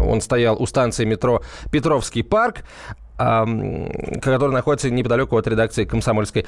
он 0.06 0.20
стоял 0.20 0.60
у 0.60 0.66
станции 0.66 1.04
метро 1.04 1.42
Петровский 1.70 2.22
парк, 2.22 2.64
который 3.16 4.52
находится 4.52 4.90
неподалеку 4.90 5.36
от 5.36 5.46
редакции 5.46 5.84
«Комсомольской 5.84 6.46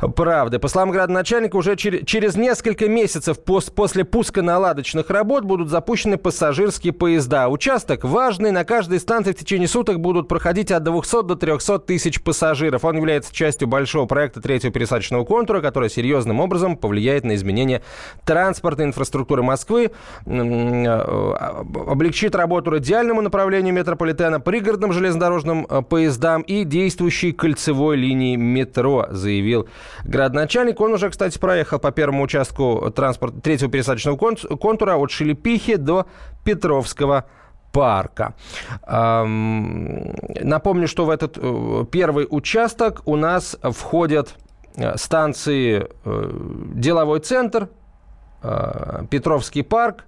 правды». 0.00 0.58
По 0.58 0.68
словам 0.68 0.90
градоначальника, 0.90 1.56
уже 1.56 1.74
чер- 1.74 2.04
через 2.04 2.36
несколько 2.36 2.88
месяцев 2.88 3.38
пос- 3.44 3.72
после 3.72 4.04
пуска 4.04 4.42
наладочных 4.42 5.10
работ 5.10 5.44
будут 5.44 5.68
запущены 5.70 6.16
пассажирские 6.16 6.92
поезда. 6.92 7.48
Участок 7.48 8.04
важный. 8.04 8.50
На 8.50 8.64
каждой 8.64 9.00
станции 9.00 9.32
в 9.32 9.36
течение 9.36 9.68
суток 9.68 10.00
будут 10.00 10.28
проходить 10.28 10.70
от 10.70 10.82
200 10.82 11.22
до 11.24 11.36
300 11.36 11.78
тысяч 11.80 12.22
пассажиров. 12.22 12.84
Он 12.84 12.96
является 12.96 13.34
частью 13.34 13.68
большого 13.68 14.06
проекта 14.06 14.40
третьего 14.40 14.72
пересадочного 14.72 15.24
контура, 15.24 15.60
который 15.60 15.90
серьезным 15.90 16.40
образом 16.40 16.76
повлияет 16.76 17.24
на 17.24 17.34
изменение 17.34 17.82
транспортной 18.24 18.86
инфраструктуры 18.86 19.42
Москвы, 19.42 19.90
а, 20.26 21.64
облегчит 21.88 22.34
работу 22.34 22.70
радиальному 22.70 23.20
направлению 23.22 23.74
метрополитена, 23.74 24.40
пригородным 24.40 24.92
железнодорожным 24.92 25.66
э, 25.68 25.82
поездам 25.82 26.42
и 26.42 26.64
действующей 26.64 27.32
кольцевой 27.32 27.96
линии 27.96 28.36
метро, 28.36 29.06
заявил 29.10 29.68
градоначальник. 30.04 30.80
Он 30.80 30.92
уже, 30.92 31.10
кстати, 31.10 31.38
проехал 31.38 31.78
по 31.78 31.90
первому 31.90 32.22
участку 32.22 32.92
транспорт, 32.94 33.42
третьего 33.42 33.70
пересадочного 33.70 34.16
контура 34.16 34.96
от 34.96 35.10
Шелепихи 35.10 35.76
до 35.76 36.06
Петровского 36.44 37.26
парка. 37.72 38.34
Напомню, 38.86 40.88
что 40.88 41.04
в 41.04 41.10
этот 41.10 41.38
э, 41.40 41.84
первый 41.90 42.26
участок 42.28 43.02
у 43.04 43.16
нас 43.16 43.56
входят 43.62 44.34
э, 44.76 44.96
станции 44.96 45.86
э, 46.04 46.30
«Деловой 46.74 47.20
центр», 47.20 47.68
«Петровский 49.10 49.62
парк», 49.62 50.06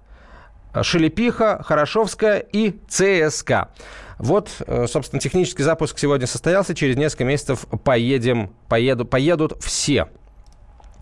Шелепиха, 0.81 1.61
Хорошовская 1.63 2.39
и 2.39 2.79
ЦСК. 2.87 3.69
Вот, 4.17 4.49
э, 4.65 4.87
собственно, 4.87 5.19
технический 5.19 5.63
запуск 5.63 5.97
сегодня 5.97 6.27
состоялся. 6.27 6.73
Через 6.73 6.95
несколько 6.95 7.25
месяцев 7.25 7.65
поедем, 7.83 8.53
поеду, 8.69 9.05
поедут 9.05 9.61
все. 9.61 10.07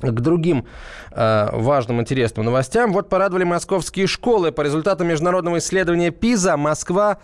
к 0.02 0.20
другим 0.20 0.66
э, 1.12 1.50
важным, 1.54 2.02
интересным 2.02 2.46
новостям. 2.46 2.92
Вот 2.92 3.10
порадовали 3.10 3.44
московские 3.44 4.08
школы. 4.08 4.52
По 4.52 4.62
результатам 4.62 5.08
международного 5.08 5.60
исследования 5.60 6.10
ПИЗа 6.10 6.58
Москва 6.58 7.20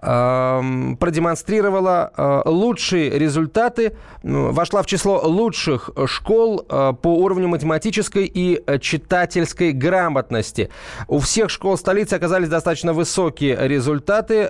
продемонстрировала 0.00 2.12
э, 2.16 2.42
лучшие 2.46 3.18
результаты, 3.18 3.96
вошла 4.22 4.82
в 4.82 4.86
число 4.86 5.20
лучших 5.22 5.90
школ 6.06 6.64
э, 6.68 6.92
по 7.00 7.16
уровню 7.16 7.48
математической 7.48 8.30
и 8.32 8.62
читательской 8.80 9.72
грамотности. 9.72 10.70
У 11.08 11.18
всех 11.18 11.50
школ 11.50 11.76
столицы 11.76 12.14
оказались 12.14 12.48
достаточно 12.48 12.92
высокие 12.92 13.56
результаты, 13.60 14.48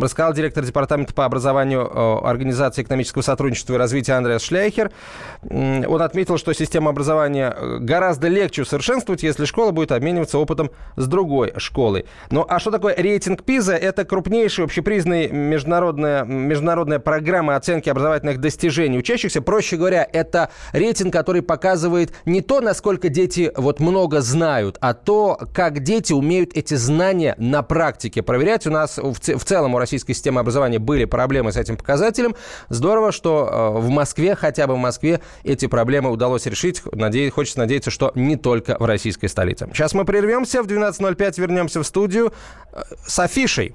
рассказал 0.00 0.32
директор 0.32 0.64
департамента 0.64 1.14
по 1.14 1.24
образованию 1.24 1.90
э, 1.92 2.26
Организации 2.26 2.82
экономического 2.82 3.22
сотрудничества 3.22 3.74
и 3.74 3.76
развития 3.76 4.14
Андреас 4.14 4.42
Шляйхер. 4.42 4.90
Он 5.42 6.02
отметил, 6.02 6.38
что 6.38 6.52
система 6.52 6.90
образования 6.90 7.54
э, 7.56 7.78
гораздо 7.80 8.28
легче 8.28 8.62
усовершенствовать, 8.62 9.22
если 9.22 9.44
школа 9.44 9.70
будет 9.70 9.92
обмениваться 9.92 10.38
опытом 10.38 10.70
с 10.96 11.06
другой 11.06 11.52
школой. 11.56 12.06
Ну 12.30 12.44
а 12.48 12.58
что 12.58 12.70
такое 12.70 12.94
рейтинг 12.96 13.44
ПИЗа? 13.44 13.74
Это 13.74 14.04
крупнейшая 14.56 14.64
общепризнанная 14.64 15.28
международная, 15.28 16.24
международная 16.24 16.98
программа 16.98 17.56
оценки 17.56 17.88
образовательных 17.88 18.40
достижений 18.40 18.98
учащихся. 18.98 19.42
Проще 19.42 19.76
говоря, 19.76 20.08
это 20.10 20.50
рейтинг, 20.72 21.12
который 21.12 21.42
показывает 21.42 22.12
не 22.24 22.40
то, 22.40 22.60
насколько 22.60 23.08
дети 23.08 23.52
вот 23.56 23.80
много 23.80 24.20
знают, 24.20 24.78
а 24.80 24.94
то, 24.94 25.38
как 25.52 25.80
дети 25.80 26.12
умеют 26.12 26.50
эти 26.54 26.74
знания 26.74 27.34
на 27.38 27.62
практике 27.62 28.22
проверять. 28.22 28.66
У 28.66 28.70
нас 28.70 28.98
в, 28.98 29.14
в 29.14 29.44
целом 29.44 29.74
у 29.74 29.78
российской 29.78 30.14
системы 30.14 30.40
образования 30.40 30.78
были 30.78 31.04
проблемы 31.04 31.52
с 31.52 31.56
этим 31.56 31.76
показателем. 31.76 32.34
Здорово, 32.68 33.12
что 33.12 33.74
э, 33.76 33.80
в 33.80 33.88
Москве, 33.90 34.34
хотя 34.34 34.66
бы 34.66 34.74
в 34.74 34.78
Москве, 34.78 35.20
эти 35.44 35.66
проблемы 35.66 36.10
удалось 36.10 36.46
решить. 36.46 36.82
Надеюсь, 36.92 37.32
хочется 37.32 37.58
надеяться, 37.58 37.90
что 37.90 38.12
не 38.14 38.36
только 38.36 38.76
в 38.78 38.84
российской 38.84 39.28
столице. 39.28 39.68
Сейчас 39.72 39.92
мы 39.92 40.04
прервемся, 40.04 40.62
в 40.62 40.66
12.05 40.66 41.40
вернемся 41.40 41.82
в 41.82 41.86
студию 41.86 42.32
э, 42.72 42.82
с 43.06 43.18
афишей. 43.18 43.74